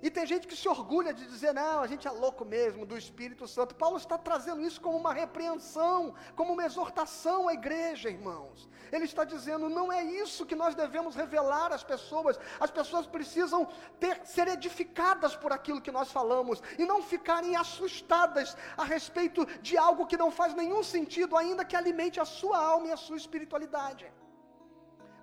[0.00, 2.96] E tem gente que se orgulha de dizer, não, a gente é louco mesmo, do
[2.96, 3.74] Espírito Santo.
[3.74, 8.68] Paulo está trazendo isso como uma repreensão, como uma exortação à igreja, irmãos.
[8.92, 12.38] Ele está dizendo, não é isso que nós devemos revelar às pessoas.
[12.60, 13.66] As pessoas precisam
[13.98, 19.76] ter, ser edificadas por aquilo que nós falamos e não ficarem assustadas a respeito de
[19.76, 23.16] algo que não faz nenhum sentido, ainda que alimente a sua alma e a sua
[23.16, 24.12] espiritualidade.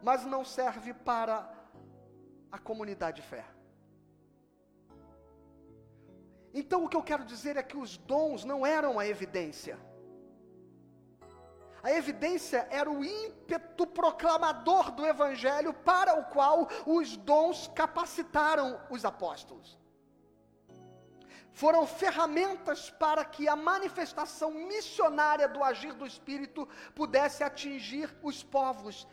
[0.04, 1.50] Mas não serve para
[2.52, 3.55] a comunidade de fé.
[6.60, 9.78] Então o que eu quero dizer é que os dons não eram a evidência.
[11.84, 19.04] A evidência era o ímpeto proclamador do Evangelho para o qual os dons capacitaram os
[19.04, 19.78] apóstolos.
[21.52, 29.06] Foram ferramentas para que a manifestação missionária do agir do Espírito pudesse atingir os povos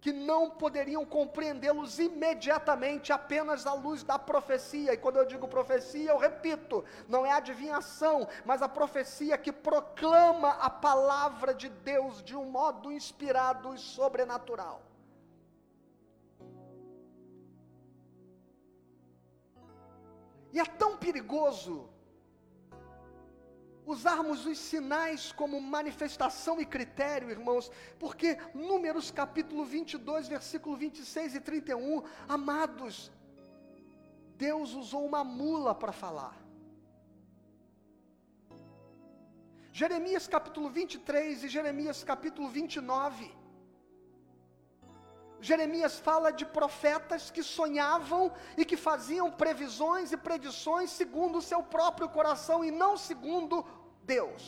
[0.00, 4.94] que não poderiam compreendê-los imediatamente apenas à luz da profecia.
[4.94, 10.50] E quando eu digo profecia, eu repito, não é adivinhação, mas a profecia que proclama
[10.52, 14.82] a palavra de Deus de um modo inspirado e sobrenatural.
[20.52, 21.88] E é tão perigoso
[23.90, 31.40] usarmos os sinais como manifestação e critério, irmãos, porque Números capítulo 22, versículo 26 e
[31.40, 33.10] 31, amados,
[34.36, 36.36] Deus usou uma mula para falar.
[39.72, 43.40] Jeremias capítulo 23 e Jeremias capítulo 29.
[45.40, 51.62] Jeremias fala de profetas que sonhavam e que faziam previsões e predições segundo o seu
[51.62, 53.64] próprio coração e não segundo
[54.14, 54.42] Deus.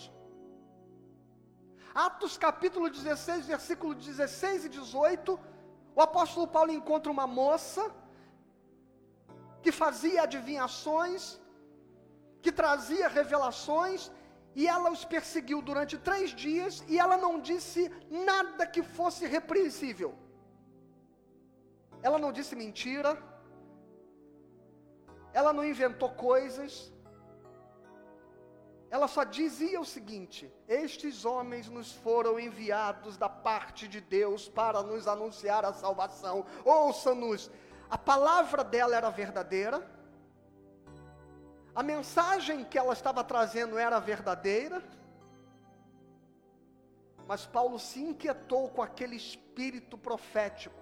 [2.06, 5.38] Atos capítulo 16, versículo 16 e 18,
[5.98, 7.82] o apóstolo Paulo encontra uma moça
[9.62, 11.22] que fazia adivinhações,
[12.44, 14.10] que trazia revelações,
[14.60, 17.82] e ela os perseguiu durante três dias, e ela não disse
[18.30, 20.10] nada que fosse repreensível.
[22.06, 23.10] Ela não disse mentira,
[25.32, 26.91] ela não inventou coisas,
[28.92, 34.82] ela só dizia o seguinte: Estes homens nos foram enviados da parte de Deus para
[34.82, 36.44] nos anunciar a salvação.
[36.62, 37.50] Ouça-nos.
[37.88, 39.90] A palavra dela era verdadeira,
[41.74, 44.82] a mensagem que ela estava trazendo era verdadeira,
[47.26, 50.81] mas Paulo se inquietou com aquele espírito profético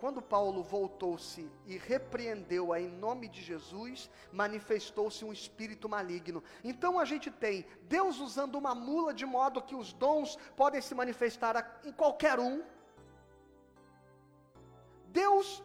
[0.00, 6.42] quando Paulo voltou-se e repreendeu-a em nome de Jesus, manifestou-se um espírito maligno.
[6.62, 10.94] Então a gente tem Deus usando uma mula de modo que os dons podem se
[10.94, 12.62] manifestar em qualquer um.
[15.06, 15.62] Deus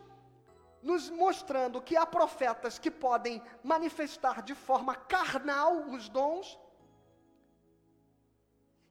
[0.82, 6.58] nos mostrando que há profetas que podem manifestar de forma carnal os dons.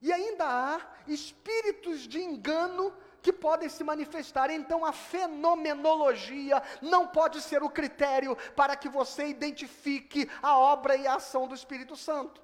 [0.03, 2.93] E ainda há espíritos de engano
[3.23, 4.51] que podem se manifestar.
[4.51, 11.07] Então a fenomenologia não pode ser o critério para que você identifique a obra e
[11.07, 12.43] a ação do Espírito Santo.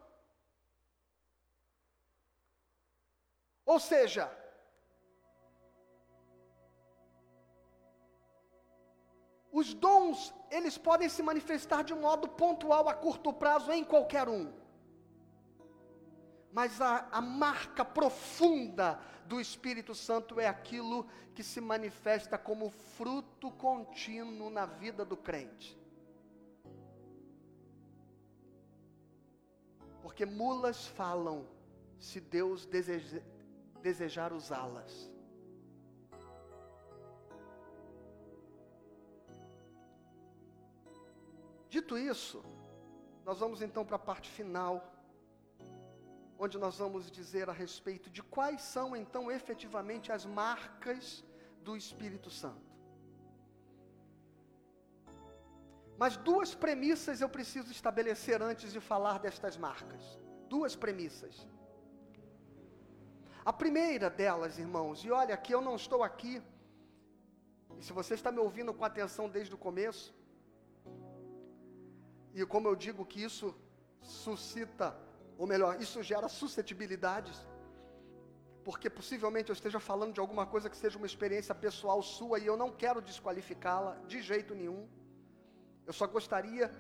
[3.65, 4.31] Ou seja,
[9.51, 14.66] os dons, eles podem se manifestar de modo pontual a curto prazo em qualquer um.
[16.57, 23.51] Mas a, a marca profunda do Espírito Santo é aquilo que se manifesta como fruto
[23.51, 25.79] contínuo na vida do crente.
[30.01, 31.47] Porque mulas falam
[31.99, 33.21] se Deus deseja,
[33.83, 35.13] desejar usá-las.
[41.69, 42.43] Dito isso,
[43.27, 44.96] nós vamos então para a parte final,
[46.39, 51.25] onde nós vamos dizer a respeito de quais são então efetivamente as marcas
[51.63, 52.67] do Espírito Santo.
[55.99, 60.03] Mas duas premissas eu preciso estabelecer antes de falar destas marcas.
[60.49, 61.47] Duas premissas.
[63.45, 66.43] A primeira delas, irmãos, e olha que eu não estou aqui,
[67.79, 70.15] e se você está me ouvindo com atenção desde o começo,
[72.35, 73.55] e como eu digo que isso
[74.03, 74.99] suscita,
[75.39, 77.47] ou melhor, isso gera suscetibilidades,
[78.65, 82.47] porque possivelmente eu esteja falando de alguma coisa que seja uma experiência pessoal sua e
[82.47, 84.89] eu não quero desqualificá-la de jeito nenhum.
[85.87, 86.71] Eu só gostaria,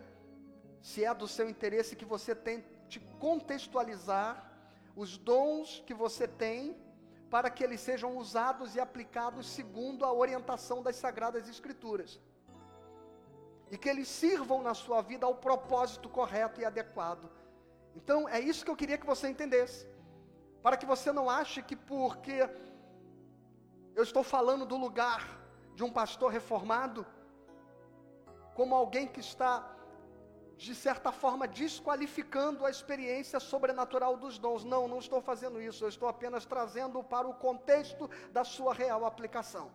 [0.82, 4.52] se é do seu interesse, que você tente contextualizar
[4.96, 6.76] os dons que você tem
[7.30, 12.20] para que eles sejam usados e aplicados segundo a orientação das Sagradas Escrituras.
[13.70, 17.28] E que eles sirvam na sua vida ao propósito correto e adequado.
[17.98, 19.88] Então, é isso que eu queria que você entendesse.
[20.62, 22.38] Para que você não ache que porque
[23.94, 25.22] eu estou falando do lugar
[25.74, 27.06] de um pastor reformado,
[28.54, 29.52] como alguém que está,
[30.56, 34.64] de certa forma, desqualificando a experiência sobrenatural dos dons.
[34.64, 39.04] Não, não estou fazendo isso, eu estou apenas trazendo para o contexto da sua real
[39.04, 39.70] aplicação.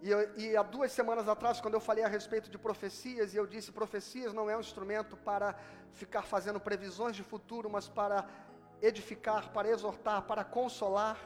[0.00, 3.36] E, eu, e, há duas semanas atrás, quando eu falei a respeito de profecias, e
[3.36, 5.56] eu disse: profecias não é um instrumento para
[5.92, 8.26] ficar fazendo previsões de futuro, mas para
[8.80, 11.18] edificar, para exortar, para consolar.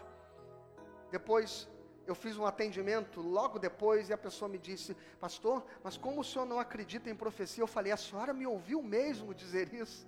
[1.10, 1.68] Depois
[2.06, 6.24] eu fiz um atendimento logo depois e a pessoa me disse: Pastor, mas como o
[6.24, 7.62] senhor não acredita em profecia?
[7.62, 10.06] Eu falei: A senhora me ouviu mesmo dizer isso?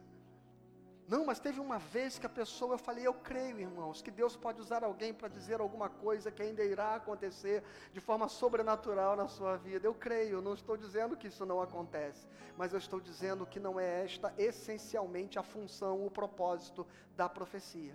[1.07, 4.37] Não, mas teve uma vez que a pessoa, eu falei: Eu creio, irmãos, que Deus
[4.37, 9.29] pode usar alguém para dizer alguma coisa que ainda irá acontecer de forma sobrenatural na
[9.29, 9.87] sua vida.
[9.87, 12.27] Eu creio, não estou dizendo que isso não acontece,
[12.57, 17.95] mas eu estou dizendo que não é esta essencialmente a função, o propósito da profecia.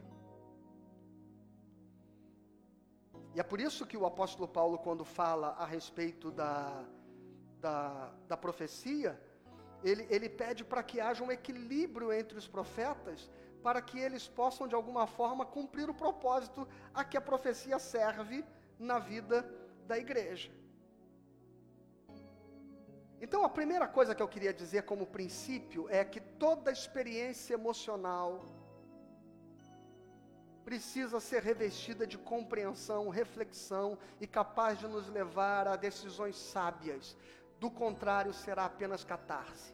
[3.33, 6.83] E é por isso que o apóstolo Paulo, quando fala a respeito da,
[7.59, 9.19] da, da profecia,
[9.83, 13.29] ele, ele pede para que haja um equilíbrio entre os profetas,
[13.63, 18.43] para que eles possam, de alguma forma, cumprir o propósito a que a profecia serve
[18.77, 19.49] na vida
[19.85, 20.51] da igreja.
[23.21, 28.45] Então, a primeira coisa que eu queria dizer como princípio é que toda experiência emocional,
[30.69, 37.17] precisa ser revestida de compreensão, reflexão e capaz de nos levar a decisões sábias.
[37.59, 39.73] Do contrário, será apenas catarse.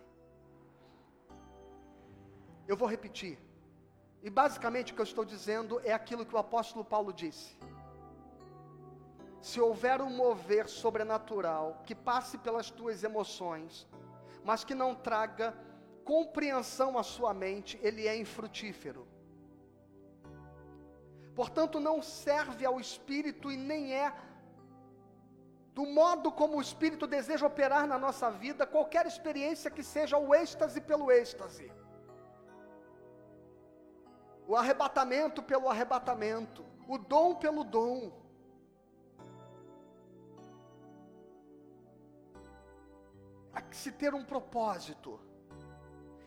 [2.67, 3.38] Eu vou repetir.
[4.23, 7.55] E basicamente o que eu estou dizendo é aquilo que o apóstolo Paulo disse.
[9.39, 13.88] Se houver um mover sobrenatural que passe pelas tuas emoções,
[14.43, 15.55] mas que não traga
[16.03, 19.07] compreensão à sua mente, ele é infrutífero.
[21.36, 24.11] Portanto, não serve ao Espírito e nem é
[25.78, 30.34] do modo como o Espírito deseja operar na nossa vida, qualquer experiência que seja o
[30.34, 31.67] êxtase pelo êxtase,
[34.47, 37.97] o arrebatamento pelo arrebatamento, o dom pelo dom.
[43.53, 45.19] Há que se ter um propósito.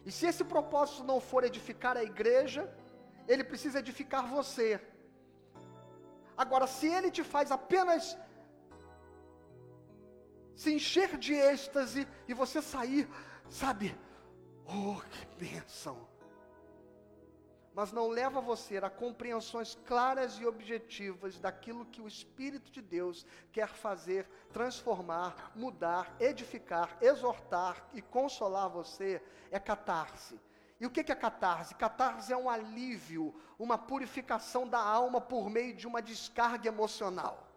[0.05, 2.63] E se esse propósito não for edificar a igreja,
[3.27, 4.69] ele precisa edificar você.
[6.37, 8.17] Agora, se ele te faz apenas
[10.59, 13.09] se encher de êxtase e você sair,
[13.49, 13.97] sabe,
[14.67, 15.97] oh, que bênção.
[17.73, 23.25] Mas não leva você a compreensões claras e objetivas daquilo que o Espírito de Deus
[23.53, 30.37] quer fazer, transformar, mudar, edificar, exortar e consolar você, é catarse
[30.81, 31.75] e o que é catarse?
[31.75, 37.48] Catarse é um alívio, uma purificação da alma por meio de uma descarga emocional.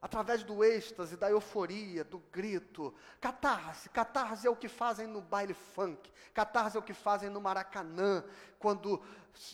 [0.00, 2.94] Através do êxtase, da euforia, do grito.
[3.20, 7.40] Catarse, catarse é o que fazem no baile funk, catarse é o que fazem no
[7.40, 8.24] Maracanã,
[8.58, 9.02] quando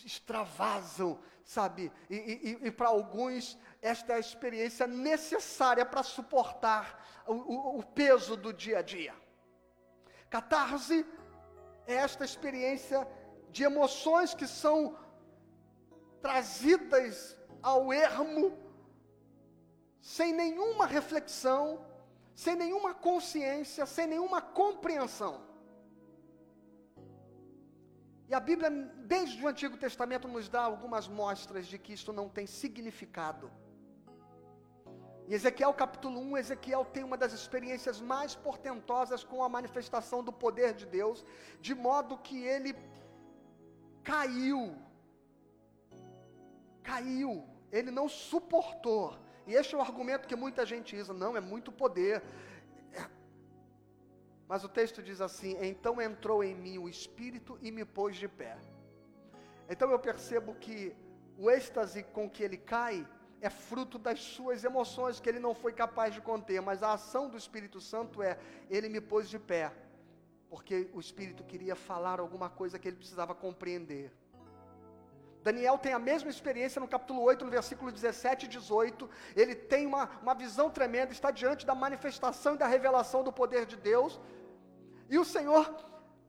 [0.05, 1.91] extravasam, sabe?
[2.09, 7.83] E, e, e para alguns, esta é a experiência necessária para suportar o, o, o
[7.83, 9.13] peso do dia a dia.
[10.29, 11.05] Catarse
[11.85, 13.07] é esta experiência
[13.49, 14.97] de emoções que são
[16.21, 18.66] trazidas ao ermo
[20.15, 21.63] sem nenhuma reflexão,
[22.33, 25.33] sem nenhuma consciência, sem nenhuma compreensão.
[28.29, 28.69] E a Bíblia,
[29.13, 33.51] desde o Antigo Testamento, nos dá algumas mostras de que isso não tem significado.
[35.27, 40.31] Em Ezequiel capítulo 1, Ezequiel tem uma das experiências mais portentosas com a manifestação do
[40.31, 41.25] poder de Deus,
[41.59, 42.73] de modo que ele
[44.05, 44.73] caiu.
[46.81, 47.43] Caiu,
[47.73, 51.71] ele não suportou e este é o argumento que muita gente usa: não, é muito
[51.71, 52.21] poder.
[52.91, 53.07] É.
[54.47, 58.27] Mas o texto diz assim: então entrou em mim o Espírito e me pôs de
[58.27, 58.57] pé.
[59.69, 60.93] Então eu percebo que
[61.37, 63.07] o êxtase com que ele cai
[63.39, 67.29] é fruto das suas emoções que ele não foi capaz de conter, mas a ação
[67.29, 68.37] do Espírito Santo é:
[68.69, 69.71] ele me pôs de pé,
[70.49, 74.11] porque o Espírito queria falar alguma coisa que ele precisava compreender.
[75.47, 79.09] Daniel tem a mesma experiência no capítulo 8, no versículo 17 e 18.
[79.33, 83.65] Ele tem uma, uma visão tremenda, está diante da manifestação e da revelação do poder
[83.65, 84.19] de Deus.
[85.09, 85.63] E o Senhor,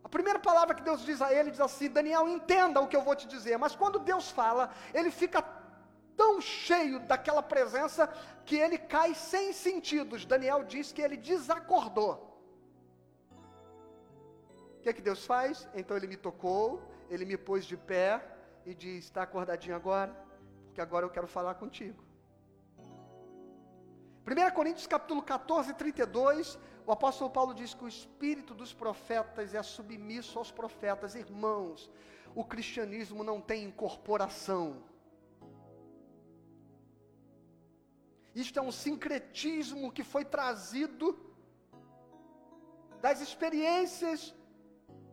[0.04, 3.02] a primeira palavra que Deus diz a ele, diz assim: Daniel, entenda o que eu
[3.02, 3.58] vou te dizer.
[3.58, 5.42] Mas quando Deus fala, ele fica
[6.16, 8.08] tão cheio daquela presença
[8.46, 10.24] que ele cai sem sentidos.
[10.24, 12.14] Daniel diz que ele desacordou.
[14.76, 15.68] O que é que Deus faz?
[15.74, 18.37] Então ele me tocou, ele me pôs de pé
[18.70, 20.12] e diz: Está acordadinho agora?
[20.66, 22.00] Porque agora eu quero falar contigo.
[24.26, 29.62] 1 Coríntios capítulo 14, 32, o apóstolo Paulo diz que o espírito dos profetas é
[29.62, 31.14] submisso aos profetas.
[31.14, 31.90] Irmãos,
[32.34, 34.82] o cristianismo não tem incorporação.
[38.34, 41.18] Isto é um sincretismo que foi trazido
[43.00, 44.34] das experiências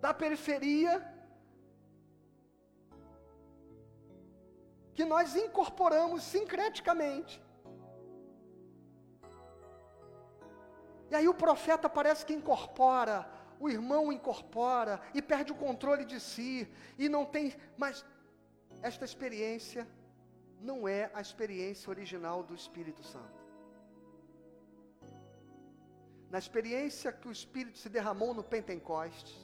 [0.02, 1.15] da periferia
[4.96, 7.42] que nós incorporamos sincreticamente.
[11.12, 13.30] E aí o profeta parece que incorpora,
[13.60, 16.68] o irmão incorpora e perde o controle de si
[16.98, 18.06] e não tem, mas
[18.82, 19.88] esta experiência
[20.62, 23.44] não é a experiência original do Espírito Santo.
[26.30, 29.36] Na experiência que o Espírito se derramou no Pentecostes,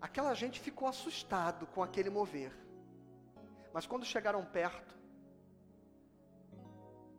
[0.00, 2.61] aquela gente ficou assustado com aquele mover.
[3.72, 4.94] Mas quando chegaram perto,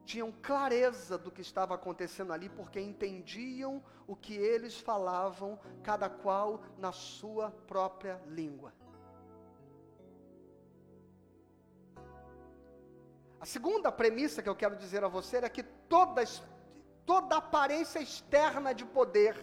[0.06, 6.62] tinham clareza do que estava acontecendo ali, porque entendiam o que eles falavam, cada qual
[6.78, 8.74] na sua própria língua.
[13.40, 16.24] A segunda premissa que eu quero dizer a você é que toda,
[17.06, 19.36] toda aparência externa de poder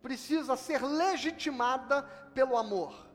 [0.00, 2.02] precisa ser legitimada
[2.32, 3.07] pelo amor.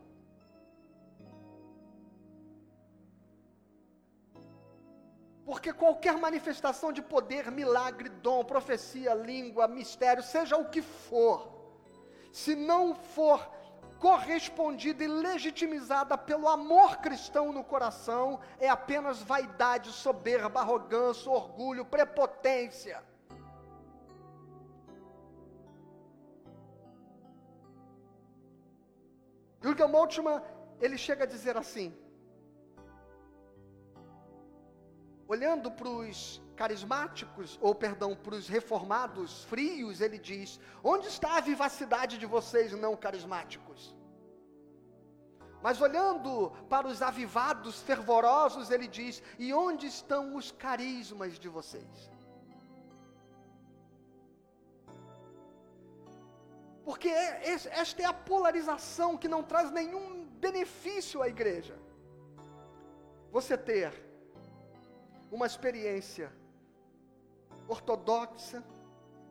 [5.46, 11.52] Porque qualquer manifestação de poder, milagre, dom, profecia, língua, mistério, seja o que for,
[12.32, 13.52] se não for
[14.00, 23.04] correspondida e legitimizada pelo amor cristão no coração, é apenas vaidade, soberba, arrogância, orgulho, prepotência.
[29.62, 30.42] Jürgen Moltmann,
[30.82, 31.98] ele chega a dizer assim:
[35.28, 41.42] olhando para os carismáticos, ou perdão, para os reformados frios, ele diz: onde está a
[41.42, 43.96] vivacidade de vocês não carismáticos?
[45.62, 52.12] Mas olhando para os avivados, fervorosos, ele diz: e onde estão os carismas de vocês?
[56.84, 61.80] Porque esta é a polarização que não traz nenhum benefício à igreja.
[63.32, 64.03] Você ter
[65.34, 66.32] uma experiência
[67.68, 68.64] ortodoxa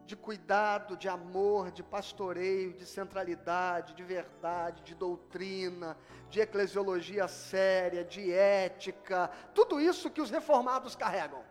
[0.05, 5.96] de cuidado, de amor, de pastoreio, de centralidade, de verdade, de doutrina,
[6.28, 11.44] de eclesiologia séria, de ética, tudo isso que os reformados carregam.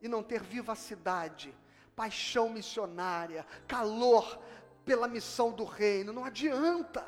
[0.00, 1.54] E não ter vivacidade,
[1.94, 4.40] paixão missionária, calor
[4.82, 7.04] pela missão do reino, não adianta.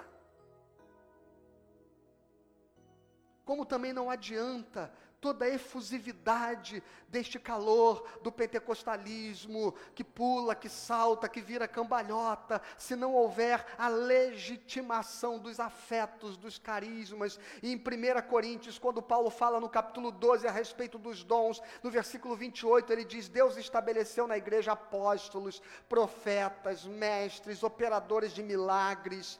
[3.46, 4.92] Como também não adianta
[5.22, 12.96] toda a efusividade deste calor do pentecostalismo, que pula, que salta, que vira cambalhota, se
[12.96, 17.38] não houver a legitimação dos afetos, dos carismas.
[17.62, 21.90] E em 1 Coríntios, quando Paulo fala no capítulo 12 a respeito dos dons, no
[21.90, 29.38] versículo 28, ele diz: Deus estabeleceu na igreja apóstolos, profetas, mestres, operadores de milagres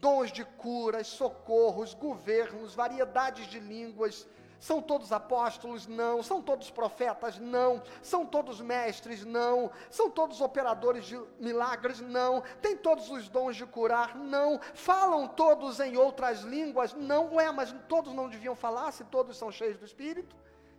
[0.00, 4.26] dons de curas, socorros, governos, variedades de línguas,
[4.60, 5.86] são todos apóstolos?
[5.86, 6.22] Não.
[6.22, 7.38] São todos profetas?
[7.38, 7.82] Não.
[8.02, 9.24] São todos mestres?
[9.24, 9.70] Não.
[9.90, 11.98] São todos operadores de milagres?
[12.00, 12.42] Não.
[12.60, 14.14] Tem todos os dons de curar?
[14.14, 14.60] Não.
[14.74, 16.92] Falam todos em outras línguas?
[16.92, 17.34] Não.
[17.36, 20.36] Ué, mas todos não deviam falar se todos são cheios do Espírito?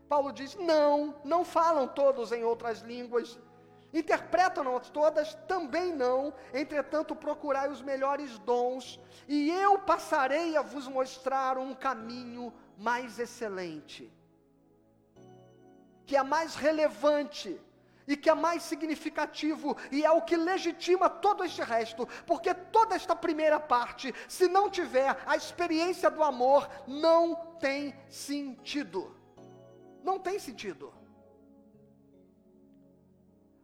[0.07, 3.39] Paulo diz: não, não falam todos em outras línguas.
[3.93, 5.33] Interpretam-nas todas?
[5.47, 6.33] Também não.
[6.53, 14.11] Entretanto, procurai os melhores dons, e eu passarei a vos mostrar um caminho mais excelente,
[16.05, 17.59] que é mais relevante
[18.07, 22.95] e que é mais significativo e é o que legitima todo este resto, porque toda
[22.95, 29.15] esta primeira parte, se não tiver a experiência do amor, não tem sentido.
[30.03, 30.93] Não tem sentido.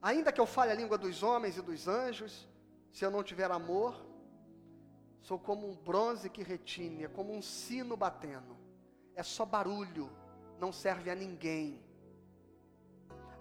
[0.01, 2.47] Ainda que eu fale a língua dos homens e dos anjos,
[2.93, 3.95] se eu não tiver amor,
[5.21, 8.56] sou como um bronze que retine, é como um sino batendo
[9.17, 10.09] é só barulho,
[10.59, 11.83] não serve a ninguém.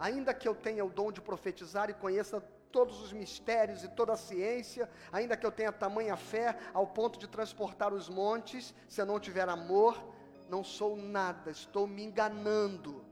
[0.01, 2.41] Ainda que eu tenha o dom de profetizar e conheça
[2.72, 7.18] todos os mistérios e toda a ciência, ainda que eu tenha tamanha fé ao ponto
[7.18, 10.03] de transportar os montes, se eu não tiver amor,
[10.49, 13.05] não sou nada, estou me enganando.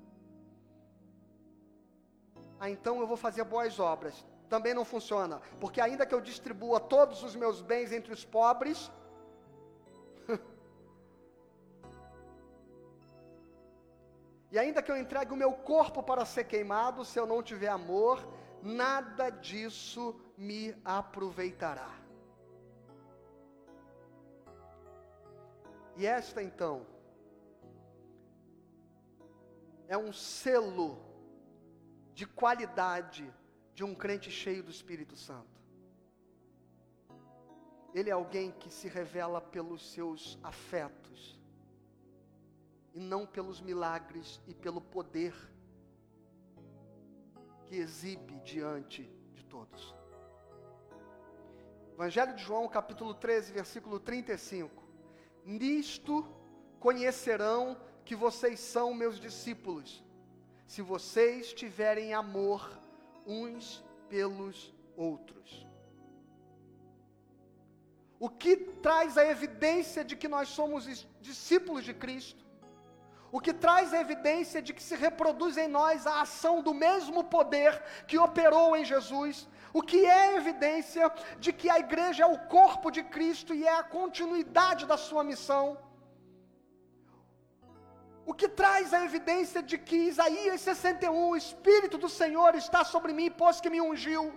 [2.59, 4.25] Ah, então eu vou fazer boas obras.
[4.49, 8.91] Também não funciona, porque ainda que eu distribua todos os meus bens entre os pobres,
[14.55, 17.67] E ainda que eu entregue o meu corpo para ser queimado, se eu não tiver
[17.67, 18.25] amor,
[18.63, 21.91] nada disso me aproveitará.
[25.97, 26.87] E esta então
[29.89, 31.05] é um selo
[32.13, 33.29] de qualidade
[33.75, 35.61] de um crente cheio do Espírito Santo.
[37.93, 41.34] Ele é alguém que se revela pelos seus afetos
[42.95, 45.35] e não pelos milagres e pelo poder
[47.67, 49.95] que exibe diante de todos.
[51.93, 54.83] Evangelho de João, capítulo 13, versículo 35.
[55.45, 56.25] Nisto
[56.79, 60.05] conhecerão que vocês são meus discípulos,
[60.67, 62.81] se vocês tiverem amor
[63.27, 65.67] uns pelos outros.
[68.21, 72.44] O que traz a evidência de que nós somos discípulos de Cristo
[73.37, 77.21] o que traz a evidência de que se reproduz em nós a ação do mesmo
[77.25, 77.73] poder
[78.07, 81.13] que operou em Jesus, o que é evidência
[81.45, 85.25] de que a igreja é o corpo de Cristo e é a continuidade da sua
[85.25, 85.65] missão.
[88.25, 93.13] O que traz a evidência de que Isaías 61, o Espírito do Senhor está sobre
[93.13, 94.33] mim, pois que me ungiu.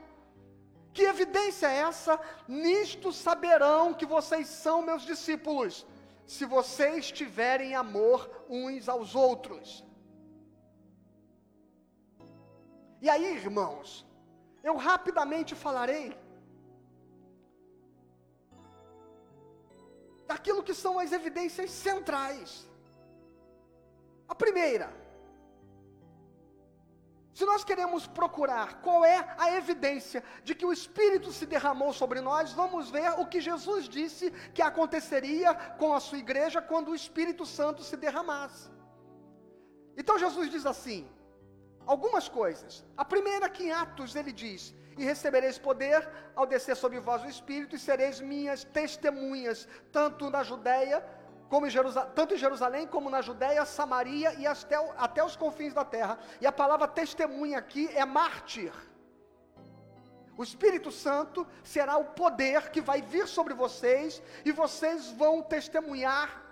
[0.92, 2.20] Que evidência é essa?
[2.48, 5.86] Nisto saberão que vocês são meus discípulos
[6.28, 8.20] se vocês tiverem amor
[8.50, 9.84] uns aos outros.
[13.02, 14.06] E aí, irmãos,
[14.62, 16.08] eu rapidamente falarei
[20.28, 22.68] daquilo que são as evidências centrais.
[24.28, 24.92] A primeira,
[27.38, 32.20] se nós queremos procurar qual é a evidência de que o Espírito se derramou sobre
[32.20, 36.96] nós, vamos ver o que Jesus disse que aconteceria com a sua igreja quando o
[36.96, 38.72] Espírito Santo se derramasse.
[39.96, 41.08] Então Jesus diz assim:
[41.86, 42.84] algumas coisas.
[42.98, 47.30] A primeira que em Atos ele diz: E recebereis poder ao descer sobre vós o
[47.36, 51.06] Espírito, e sereis minhas testemunhas, tanto na Judéia
[51.50, 51.72] como em
[52.16, 56.20] tanto em Jerusalém como na Judéia, Samaria e até, até os confins da terra.
[56.42, 58.74] E a palavra testemunha aqui é mártir.
[60.38, 66.44] O Espírito Santo será o poder que vai vir sobre vocês e vocês vão testemunhar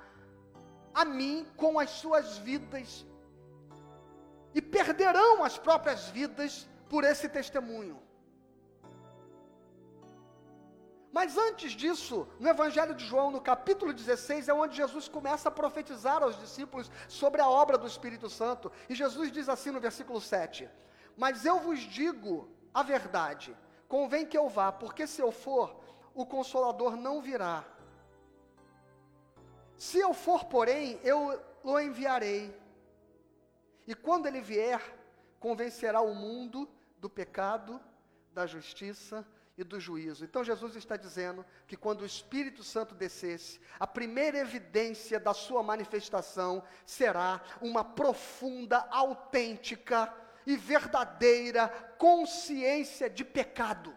[0.94, 3.06] a mim com as suas vidas
[4.56, 8.05] e perderão as próprias vidas por esse testemunho.
[11.16, 15.52] Mas antes disso, no Evangelho de João, no capítulo 16, é onde Jesus começa a
[15.60, 18.70] profetizar aos discípulos sobre a obra do Espírito Santo.
[18.90, 20.70] E Jesus diz assim no versículo 7:
[21.16, 23.56] Mas eu vos digo a verdade,
[23.88, 25.80] convém que eu vá, porque se eu for,
[26.14, 27.64] o consolador não virá.
[29.78, 32.54] Se eu for, porém, eu o enviarei.
[33.88, 34.82] E quando ele vier,
[35.40, 37.80] convencerá o mundo do pecado,
[38.34, 39.26] da justiça
[39.58, 40.26] e do juízo.
[40.26, 45.64] Então Jesus está dizendo que quando o Espírito Santo descesse, a primeira evidência da sua
[45.64, 50.14] manifestação será uma profunda, autêntica
[50.46, 53.96] e verdadeira consciência de pecado.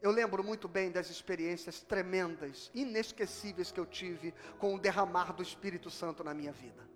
[0.00, 5.42] Eu lembro muito bem das experiências tremendas, inesquecíveis que eu tive com o derramar do
[5.42, 6.93] Espírito Santo na minha vida.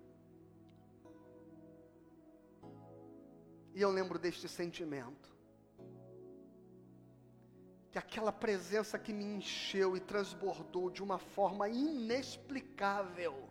[3.73, 5.29] E eu lembro deste sentimento.
[7.91, 13.49] Que aquela presença que me encheu e transbordou de uma forma inexplicável.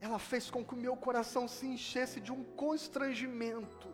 [0.00, 3.88] Ela fez com que o meu coração se enchesse de um constrangimento.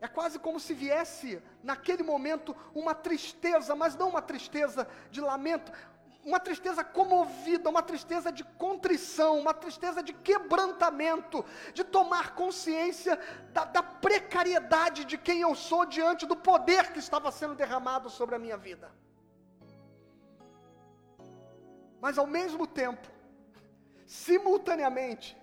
[0.00, 5.70] É quase como se viesse, naquele momento, uma tristeza, mas não uma tristeza de lamento,
[6.24, 11.44] uma tristeza comovida, uma tristeza de contrição, uma tristeza de quebrantamento,
[11.74, 13.18] de tomar consciência
[13.52, 18.36] da, da, precariedade de quem eu sou diante do poder que estava sendo derramado sobre
[18.36, 18.90] a minha vida.
[22.00, 23.08] Mas ao mesmo tempo,
[24.06, 25.36] simultaneamente,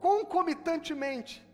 [0.00, 1.46] concomitantemente,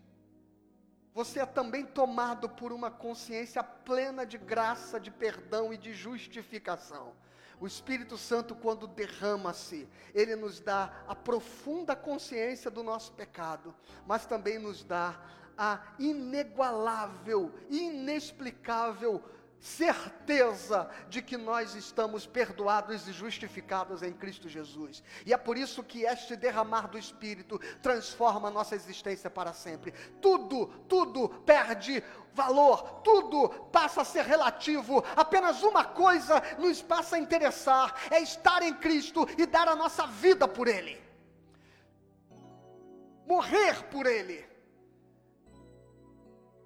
[1.13, 7.13] você é também tomado por uma consciência plena de graça, de perdão e de justificação.
[7.59, 13.75] O Espírito Santo, quando derrama-se, ele nos dá a profunda consciência do nosso pecado,
[14.07, 15.19] mas também nos dá
[15.57, 19.21] a inigualável, inexplicável
[19.59, 25.03] certeza de que nós estamos perdoados e justificados em Cristo Jesus.
[25.25, 29.91] E é por isso que este derramar do Espírito transforma a nossa existência para sempre.
[30.21, 32.03] Tudo, tudo perde
[32.33, 35.03] valor, tudo passa a ser relativo.
[35.15, 40.07] Apenas uma coisa nos passa a interessar: é estar em Cristo e dar a nossa
[40.07, 41.01] vida por Ele.
[43.27, 44.47] Morrer por Ele.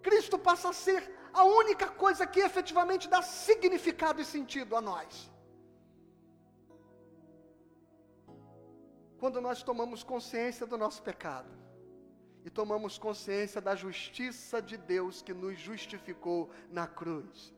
[0.02, 5.32] Cristo passa a ser a única coisa que efetivamente dá significado e sentido a nós.
[9.18, 11.50] Quando nós tomamos consciência do nosso pecado
[12.46, 17.54] e tomamos consciência da justiça de Deus que nos justificou na cruz.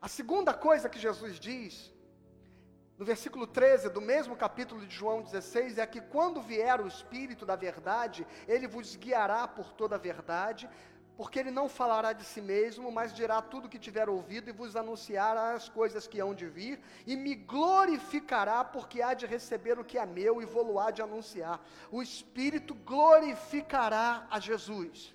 [0.00, 1.95] A segunda coisa que Jesus diz
[2.98, 7.44] no versículo 13 do mesmo capítulo de João 16, é que quando vier o Espírito
[7.44, 10.68] da verdade, ele vos guiará por toda a verdade,
[11.16, 14.52] porque ele não falará de si mesmo, mas dirá tudo o que tiver ouvido e
[14.52, 19.78] vos anunciará as coisas que hão de vir, e me glorificará, porque há de receber
[19.78, 21.60] o que é meu e vou-lo há de anunciar.
[21.90, 25.14] O Espírito glorificará a Jesus.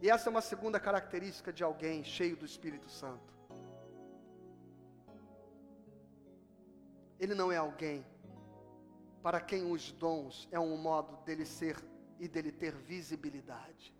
[0.00, 3.31] E essa é uma segunda característica de alguém cheio do Espírito Santo.
[7.22, 8.04] Ele não é alguém
[9.22, 11.76] para quem os dons é um modo dele ser
[12.18, 13.94] e dele ter visibilidade.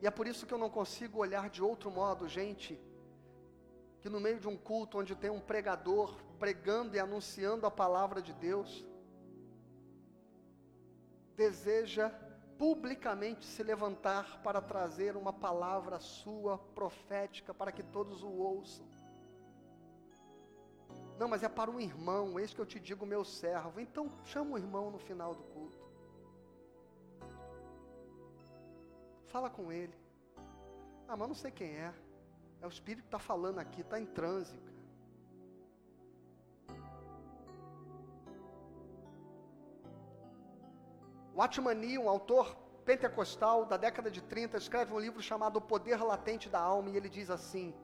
[0.00, 2.80] E é por isso que eu não consigo olhar de outro modo, gente,
[4.00, 8.22] que no meio de um culto onde tem um pregador pregando e anunciando a palavra
[8.22, 8.86] de Deus,
[11.34, 12.14] deseja
[12.60, 18.86] publicamente se levantar para trazer uma palavra sua profética para que todos o ouçam.
[21.18, 23.80] Não, mas é para um irmão, eis que eu te digo, meu servo.
[23.80, 25.88] Então chama o irmão no final do culto.
[29.24, 29.94] Fala com ele.
[31.08, 31.94] Ah, mas não sei quem é.
[32.60, 34.69] É o Espírito que está falando aqui, está em trânsito.
[41.34, 46.48] Watchman um autor pentecostal da década de 30, escreve um livro chamado O Poder Latente
[46.48, 47.74] da Alma, e ele diz assim: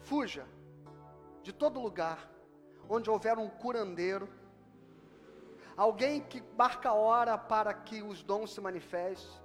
[0.00, 0.46] Fuja
[1.42, 2.30] de todo lugar
[2.88, 4.28] onde houver um curandeiro,
[5.76, 9.40] alguém que marca a hora para que os dons se manifestem,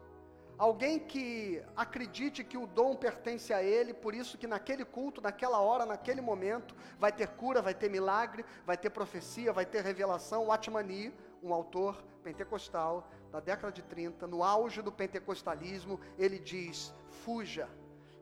[0.57, 5.59] alguém que acredite que o dom pertence a ele, por isso que naquele culto, naquela
[5.59, 10.45] hora, naquele momento, vai ter cura, vai ter milagre, vai ter profecia, vai ter revelação.
[10.45, 11.11] Watmani,
[11.41, 17.69] um autor pentecostal da década de 30, no auge do pentecostalismo, ele diz: fuja,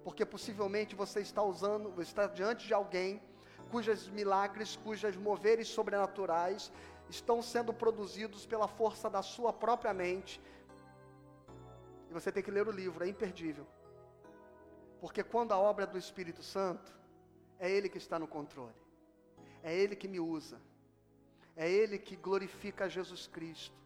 [0.03, 3.21] porque possivelmente você está usando, está diante de alguém
[3.69, 6.71] cujos milagres, cujos moveres sobrenaturais
[7.09, 10.41] estão sendo produzidos pela força da sua própria mente.
[12.09, 13.67] E você tem que ler o livro, é imperdível.
[14.99, 16.91] Porque quando a obra é do Espírito Santo,
[17.59, 18.81] é Ele que está no controle,
[19.63, 20.59] é Ele que me usa,
[21.59, 23.77] é Ele que glorifica Jesus Cristo.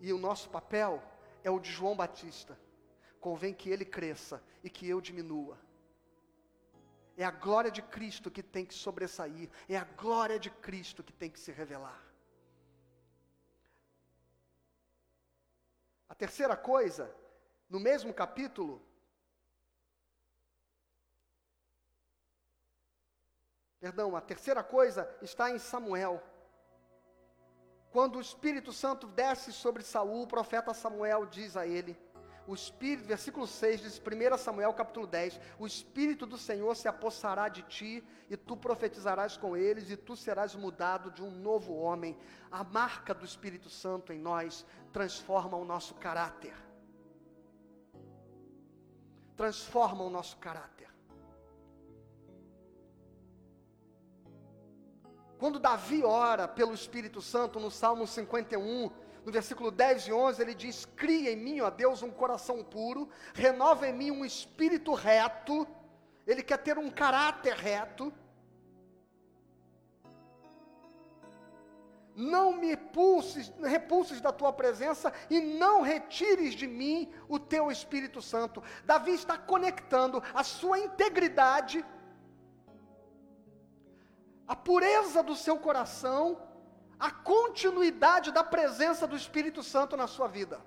[0.00, 1.02] E o nosso papel
[1.44, 2.58] é o de João Batista.
[3.20, 5.58] Convém que ele cresça e que eu diminua.
[7.18, 11.12] É a glória de Cristo que tem que sobressair, é a glória de Cristo que
[11.12, 12.02] tem que se revelar.
[16.08, 17.14] A terceira coisa,
[17.68, 18.80] no mesmo capítulo,
[23.82, 26.22] Perdão, a terceira coisa está em Samuel.
[27.90, 31.98] Quando o Espírito Santo desce sobre Saul, o profeta Samuel diz a ele:
[32.46, 37.48] o Espírito, versículo 6 diz, 1 Samuel capítulo 10, o Espírito do Senhor se apossará
[37.48, 42.16] de ti, e tu profetizarás com eles, e tu serás mudado de um novo homem.
[42.52, 46.54] A marca do Espírito Santo em nós transforma o nosso caráter.
[49.36, 50.91] Transforma o nosso caráter.
[55.42, 58.92] Quando Davi ora pelo Espírito Santo no Salmo 51,
[59.24, 63.08] no versículo 10 e 11, ele diz: Cria em mim, ó Deus, um coração puro,
[63.34, 65.66] renova em mim um espírito reto.
[66.28, 68.12] Ele quer ter um caráter reto.
[72.14, 78.22] Não me pulses, repulses da tua presença e não retires de mim o teu Espírito
[78.22, 78.62] Santo.
[78.84, 81.84] Davi está conectando a sua integridade,
[84.52, 86.22] a pureza do seu coração,
[87.08, 90.60] a continuidade da presença do Espírito Santo na sua vida.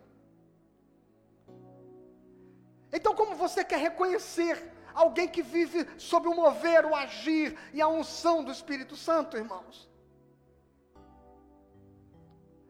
[2.92, 4.56] Então, como você quer reconhecer
[5.04, 9.88] alguém que vive sob o mover, o agir e a unção do Espírito Santo, irmãos?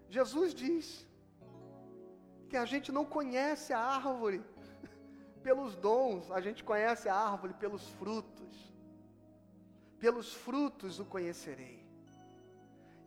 [0.09, 1.07] Jesus diz
[2.49, 4.43] que a gente não conhece a árvore
[5.41, 8.74] pelos dons, a gente conhece a árvore pelos frutos.
[10.05, 11.83] Pelos frutos o conhecerei.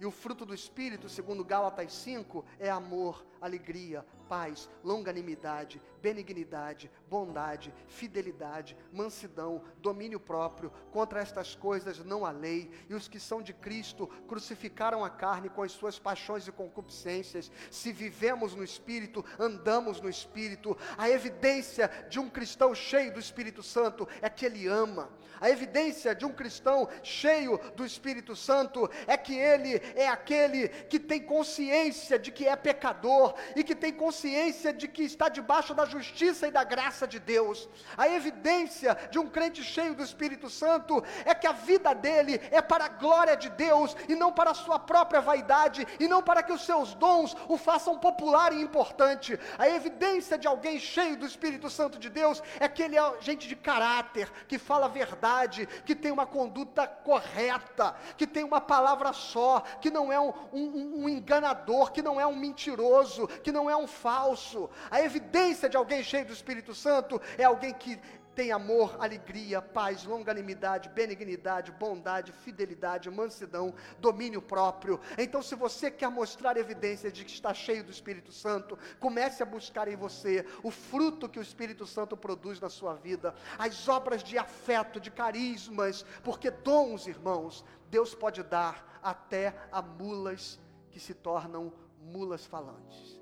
[0.00, 7.72] E o fruto do Espírito, segundo Gálatas 5, é amor, alegria, paz, longanimidade, benignidade, bondade,
[7.86, 10.70] fidelidade, mansidão, domínio próprio.
[10.92, 12.70] Contra estas coisas não há lei.
[12.88, 17.50] E os que são de Cristo crucificaram a carne com as suas paixões e concupiscências.
[17.70, 20.76] Se vivemos no Espírito, andamos no Espírito.
[20.96, 25.10] A evidência de um cristão cheio do Espírito Santo é que ele ama.
[25.40, 30.98] A evidência de um cristão cheio do Espírito Santo é que ele é aquele que
[30.98, 35.84] tem consciência de que é pecador e que tem consciência de que está debaixo da
[35.84, 37.68] justiça e da graça de Deus.
[37.96, 42.60] A evidência de um crente cheio do Espírito Santo é que a vida dele é
[42.60, 46.42] para a glória de Deus e não para a sua própria vaidade e não para
[46.42, 49.38] que os seus dons o façam popular e importante.
[49.58, 53.48] A evidência de alguém cheio do Espírito Santo de Deus é que ele é gente
[53.48, 59.12] de caráter, que fala a verdade, que tem uma conduta correta, que tem uma palavra
[59.12, 63.68] só, que não é um, um, um enganador, que não é um mentiroso, que não
[63.68, 64.70] é um falso.
[64.90, 67.98] A evidência de alguém cheio do Espírito Santo é alguém que
[68.38, 75.00] tem amor, alegria, paz, longanimidade, benignidade, bondade, fidelidade, mansidão, domínio próprio.
[75.18, 79.46] Então, se você quer mostrar evidência de que está cheio do Espírito Santo, comece a
[79.46, 84.22] buscar em você o fruto que o Espírito Santo produz na sua vida, as obras
[84.22, 90.60] de afeto, de carismas, porque dons, irmãos, Deus pode dar até a mulas
[90.92, 91.72] que se tornam
[92.14, 93.20] mulas falantes.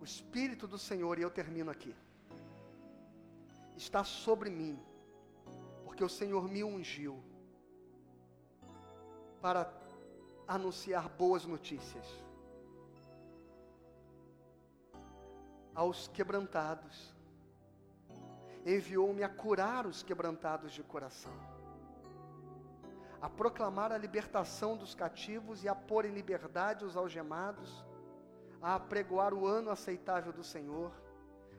[0.00, 1.94] O Espírito do Senhor, e eu termino aqui,
[3.76, 4.78] está sobre mim,
[5.84, 7.22] porque o Senhor me ungiu
[9.40, 9.72] para
[10.46, 12.06] anunciar boas notícias
[15.74, 17.14] aos quebrantados,
[18.64, 21.32] enviou-me a curar os quebrantados de coração,
[23.20, 27.84] a proclamar a libertação dos cativos e a pôr em liberdade os algemados
[28.60, 30.90] a apregoar o ano aceitável do Senhor,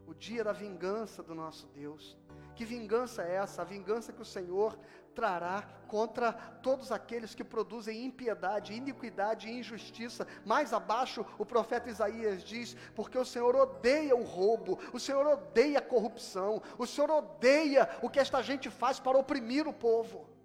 [0.05, 2.18] o dia da vingança do nosso Deus.
[2.55, 3.62] Que vingança é essa?
[3.62, 4.78] A vingança que o Senhor
[5.14, 10.28] trará contra todos aqueles que produzem impiedade, iniquidade e injustiça.
[10.45, 15.80] Mais abaixo, o profeta Isaías diz: Porque o Senhor odeia o roubo, o Senhor odeia
[15.80, 20.36] a corrupção, o Senhor odeia o que esta gente faz para oprimir o povo.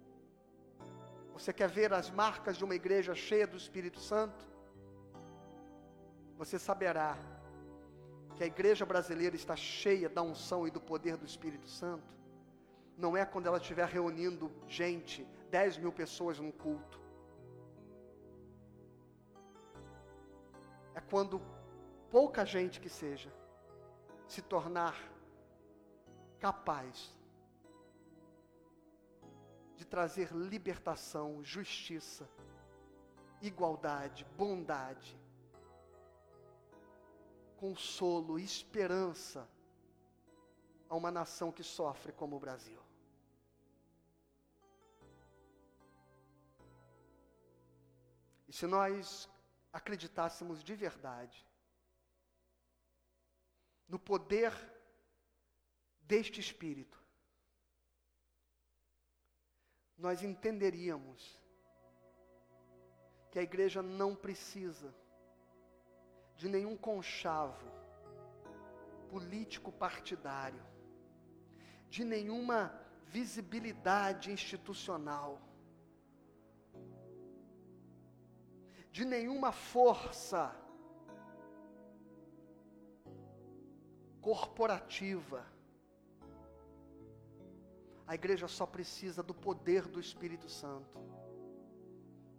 [1.33, 4.53] Você quer ver as marcas de uma igreja cheia do Espírito Santo?
[6.37, 7.17] você saberá
[8.35, 12.13] que a igreja brasileira está cheia da unção e do poder do Espírito Santo,
[12.97, 16.99] não é quando ela estiver reunindo gente, 10 mil pessoas num culto.
[20.93, 21.41] É quando
[22.11, 23.31] pouca gente que seja
[24.27, 24.95] se tornar
[26.39, 27.11] capaz
[29.75, 32.29] de trazer libertação, justiça,
[33.41, 35.19] igualdade, bondade,
[37.57, 39.47] consolo, esperança
[40.89, 42.79] a uma nação que sofre como o Brasil.
[48.47, 49.27] E se nós
[49.71, 51.43] acreditássemos de verdade
[53.87, 54.53] no poder
[56.01, 57.02] deste Espírito,
[59.97, 61.41] nós entenderíamos
[63.31, 64.93] que a igreja não precisa
[66.35, 67.71] de nenhum conchavo
[69.09, 70.63] político partidário,
[71.89, 75.39] de nenhuma visibilidade institucional,
[78.91, 80.55] de nenhuma força
[84.21, 85.52] corporativa.
[88.05, 90.99] A igreja só precisa do poder do Espírito Santo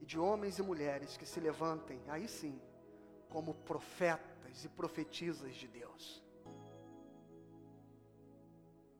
[0.01, 2.61] e de homens e mulheres que se levantem, aí sim,
[3.29, 6.23] como profetas e profetisas de Deus,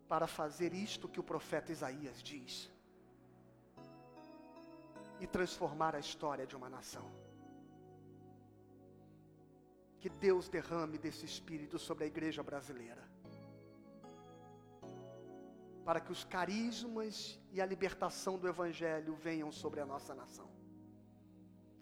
[0.09, 2.71] para fazer isto que o profeta Isaías diz
[5.21, 7.11] e transformar a história de uma nação.
[10.01, 13.14] Que Deus derrame desse espírito sobre a igreja brasileira.
[15.85, 20.49] Para que os carismas e a libertação do Evangelho venham sobre a nossa nação.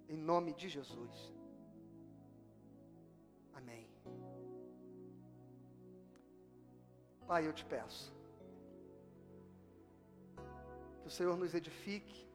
[0.08, 1.32] Em nome de Jesus.
[3.54, 3.88] Amém.
[7.26, 8.12] Pai, eu te peço.
[11.00, 12.26] Que o Senhor nos edifique,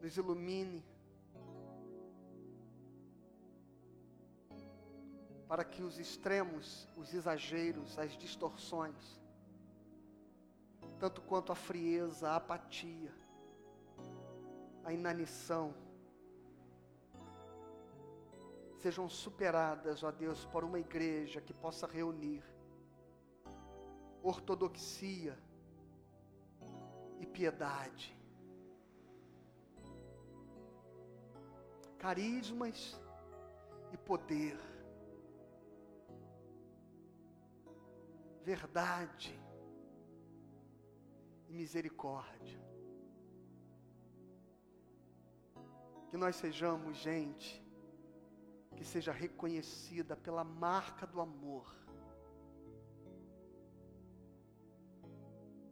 [0.00, 0.84] nos ilumine,
[5.48, 9.18] para que os extremos, os exageros, as distorções,
[10.98, 13.14] tanto quanto a frieza, a apatia,
[14.84, 15.74] a inanição,
[18.76, 22.44] sejam superadas, ó Deus, por uma igreja que possa reunir
[24.22, 25.38] ortodoxia
[27.20, 28.14] e piedade,
[31.98, 33.00] carismas
[33.92, 34.77] e poder
[38.52, 39.30] verdade
[41.48, 42.58] e misericórdia.
[46.08, 47.50] Que nós sejamos gente
[48.74, 51.66] que seja reconhecida pela marca do amor.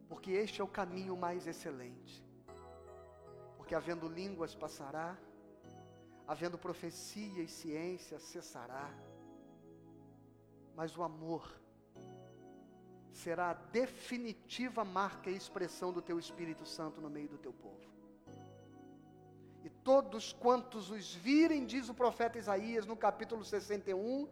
[0.09, 2.15] Porque este é o caminho mais excelente.
[3.57, 5.09] Porque havendo línguas passará,
[6.27, 8.87] havendo profecia e ciência cessará,
[10.75, 11.43] mas o amor
[13.17, 17.87] será a definitiva marca e expressão do teu Espírito Santo no meio do teu povo.
[19.63, 24.29] E todos quantos os virem, diz o profeta Isaías no capítulo 61,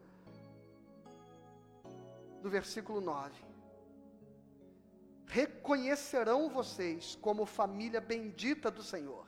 [2.43, 3.33] no versículo 9:
[5.25, 9.25] Reconhecerão vocês como família bendita do Senhor.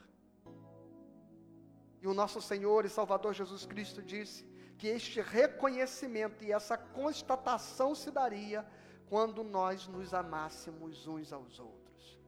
[2.00, 4.46] E o nosso Senhor e Salvador Jesus Cristo disse
[4.78, 8.64] que este reconhecimento e essa constatação se daria
[9.10, 12.20] quando nós nos amássemos uns aos outros.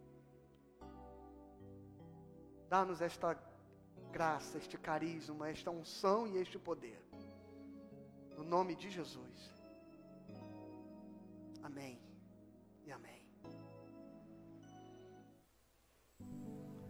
[2.70, 3.38] Dá-nos esta
[4.12, 7.02] graça, este carisma, esta unção e este poder.
[8.38, 9.54] No nome de Jesus.
[11.64, 12.09] Amém.